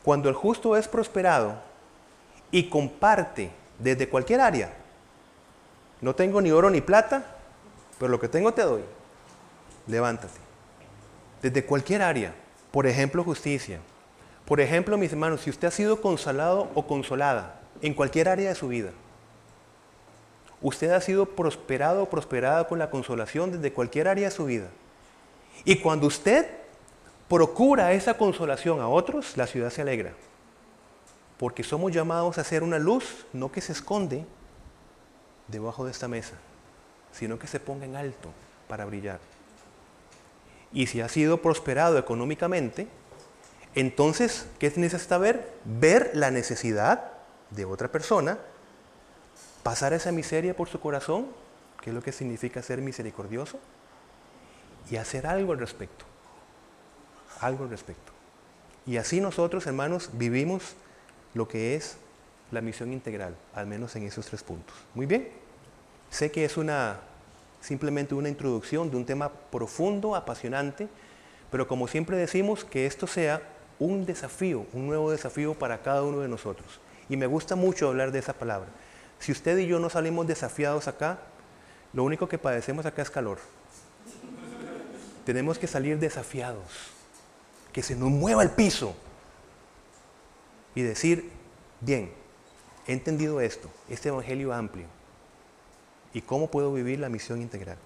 cuando 0.02 0.30
el 0.30 0.34
justo 0.34 0.78
es 0.78 0.88
prosperado 0.88 1.60
y 2.50 2.70
comparte 2.70 3.50
desde 3.78 4.08
cualquier 4.08 4.40
área, 4.40 4.72
no 6.00 6.14
tengo 6.14 6.40
ni 6.40 6.50
oro 6.50 6.70
ni 6.70 6.80
plata, 6.80 7.36
pero 7.98 8.10
lo 8.10 8.18
que 8.18 8.28
tengo 8.28 8.54
te 8.54 8.62
doy. 8.62 8.80
Levántate. 9.86 10.38
Desde 11.42 11.62
cualquier 11.66 12.00
área. 12.00 12.34
Por 12.70 12.86
ejemplo, 12.86 13.22
justicia. 13.22 13.78
Por 14.46 14.62
ejemplo, 14.62 14.96
mis 14.96 15.12
hermanos, 15.12 15.42
si 15.42 15.50
usted 15.50 15.68
ha 15.68 15.70
sido 15.70 16.00
consolado 16.00 16.70
o 16.74 16.86
consolada 16.86 17.60
en 17.82 17.92
cualquier 17.92 18.30
área 18.30 18.48
de 18.48 18.54
su 18.54 18.68
vida, 18.68 18.92
Usted 20.62 20.90
ha 20.90 21.00
sido 21.00 21.26
prosperado 21.26 22.02
o 22.02 22.10
prosperada 22.10 22.68
con 22.68 22.78
la 22.78 22.90
consolación 22.90 23.52
desde 23.52 23.72
cualquier 23.72 24.08
área 24.08 24.28
de 24.28 24.34
su 24.34 24.44
vida. 24.44 24.68
Y 25.64 25.76
cuando 25.76 26.06
usted 26.06 26.46
procura 27.28 27.92
esa 27.92 28.14
consolación 28.14 28.80
a 28.80 28.88
otros, 28.88 29.36
la 29.36 29.46
ciudad 29.46 29.70
se 29.70 29.82
alegra. 29.82 30.12
Porque 31.38 31.62
somos 31.62 31.92
llamados 31.92 32.38
a 32.38 32.44
ser 32.44 32.62
una 32.62 32.78
luz, 32.78 33.26
no 33.32 33.50
que 33.50 33.60
se 33.60 33.72
esconde 33.72 34.26
debajo 35.48 35.84
de 35.84 35.90
esta 35.90 36.08
mesa, 36.08 36.34
sino 37.12 37.38
que 37.38 37.46
se 37.46 37.60
ponga 37.60 37.86
en 37.86 37.96
alto 37.96 38.30
para 38.68 38.84
brillar. 38.84 39.20
Y 40.72 40.86
si 40.86 41.00
ha 41.00 41.08
sido 41.08 41.40
prosperado 41.40 41.98
económicamente, 41.98 42.88
entonces, 43.74 44.46
¿qué 44.58 44.72
necesita 44.76 45.16
ver? 45.18 45.52
Ver 45.64 46.10
la 46.14 46.30
necesidad 46.30 47.12
de 47.50 47.64
otra 47.64 47.88
persona, 47.88 48.38
pasar 49.62 49.92
esa 49.92 50.12
miseria 50.12 50.56
por 50.56 50.68
su 50.68 50.80
corazón, 50.80 51.26
que 51.80 51.90
es 51.90 51.94
lo 51.94 52.02
que 52.02 52.12
significa 52.12 52.62
ser 52.62 52.80
misericordioso, 52.80 53.58
y 54.90 54.96
hacer 54.96 55.26
algo 55.26 55.52
al 55.52 55.58
respecto. 55.58 56.04
Algo 57.40 57.64
al 57.64 57.70
respecto. 57.70 58.12
Y 58.86 58.96
así 58.96 59.20
nosotros, 59.20 59.66
hermanos, 59.66 60.10
vivimos 60.14 60.74
lo 61.34 61.46
que 61.48 61.74
es 61.74 61.96
la 62.50 62.60
misión 62.60 62.92
integral, 62.92 63.36
al 63.54 63.66
menos 63.66 63.94
en 63.96 64.04
esos 64.04 64.26
tres 64.26 64.42
puntos. 64.42 64.74
Muy 64.94 65.06
bien. 65.06 65.28
Sé 66.10 66.32
que 66.32 66.44
es 66.44 66.56
una 66.56 67.00
simplemente 67.60 68.14
una 68.14 68.28
introducción 68.28 68.90
de 68.90 68.96
un 68.96 69.04
tema 69.04 69.28
profundo, 69.28 70.16
apasionante, 70.16 70.88
pero 71.50 71.68
como 71.68 71.88
siempre 71.88 72.16
decimos, 72.16 72.64
que 72.64 72.86
esto 72.86 73.06
sea 73.06 73.42
un 73.78 74.06
desafío, 74.06 74.66
un 74.72 74.86
nuevo 74.86 75.10
desafío 75.10 75.54
para 75.54 75.82
cada 75.82 76.02
uno 76.02 76.20
de 76.20 76.28
nosotros. 76.28 76.80
Y 77.08 77.16
me 77.16 77.26
gusta 77.26 77.56
mucho 77.56 77.88
hablar 77.88 78.12
de 78.12 78.20
esa 78.20 78.32
palabra. 78.32 78.68
Si 79.20 79.30
usted 79.30 79.58
y 79.58 79.66
yo 79.66 79.78
no 79.78 79.90
salimos 79.90 80.26
desafiados 80.26 80.88
acá, 80.88 81.18
lo 81.92 82.04
único 82.04 82.28
que 82.28 82.38
padecemos 82.38 82.86
acá 82.86 83.02
es 83.02 83.10
calor. 83.10 83.38
Tenemos 85.24 85.58
que 85.58 85.66
salir 85.66 85.98
desafiados, 85.98 86.64
que 87.72 87.82
se 87.82 87.94
nos 87.94 88.10
mueva 88.10 88.42
el 88.42 88.50
piso 88.50 88.96
y 90.74 90.82
decir, 90.82 91.30
bien, 91.80 92.12
he 92.86 92.92
entendido 92.92 93.40
esto, 93.40 93.70
este 93.88 94.08
evangelio 94.08 94.52
amplio, 94.54 94.86
y 96.14 96.22
cómo 96.22 96.50
puedo 96.50 96.72
vivir 96.72 96.98
la 96.98 97.08
misión 97.08 97.42
integral. 97.42 97.76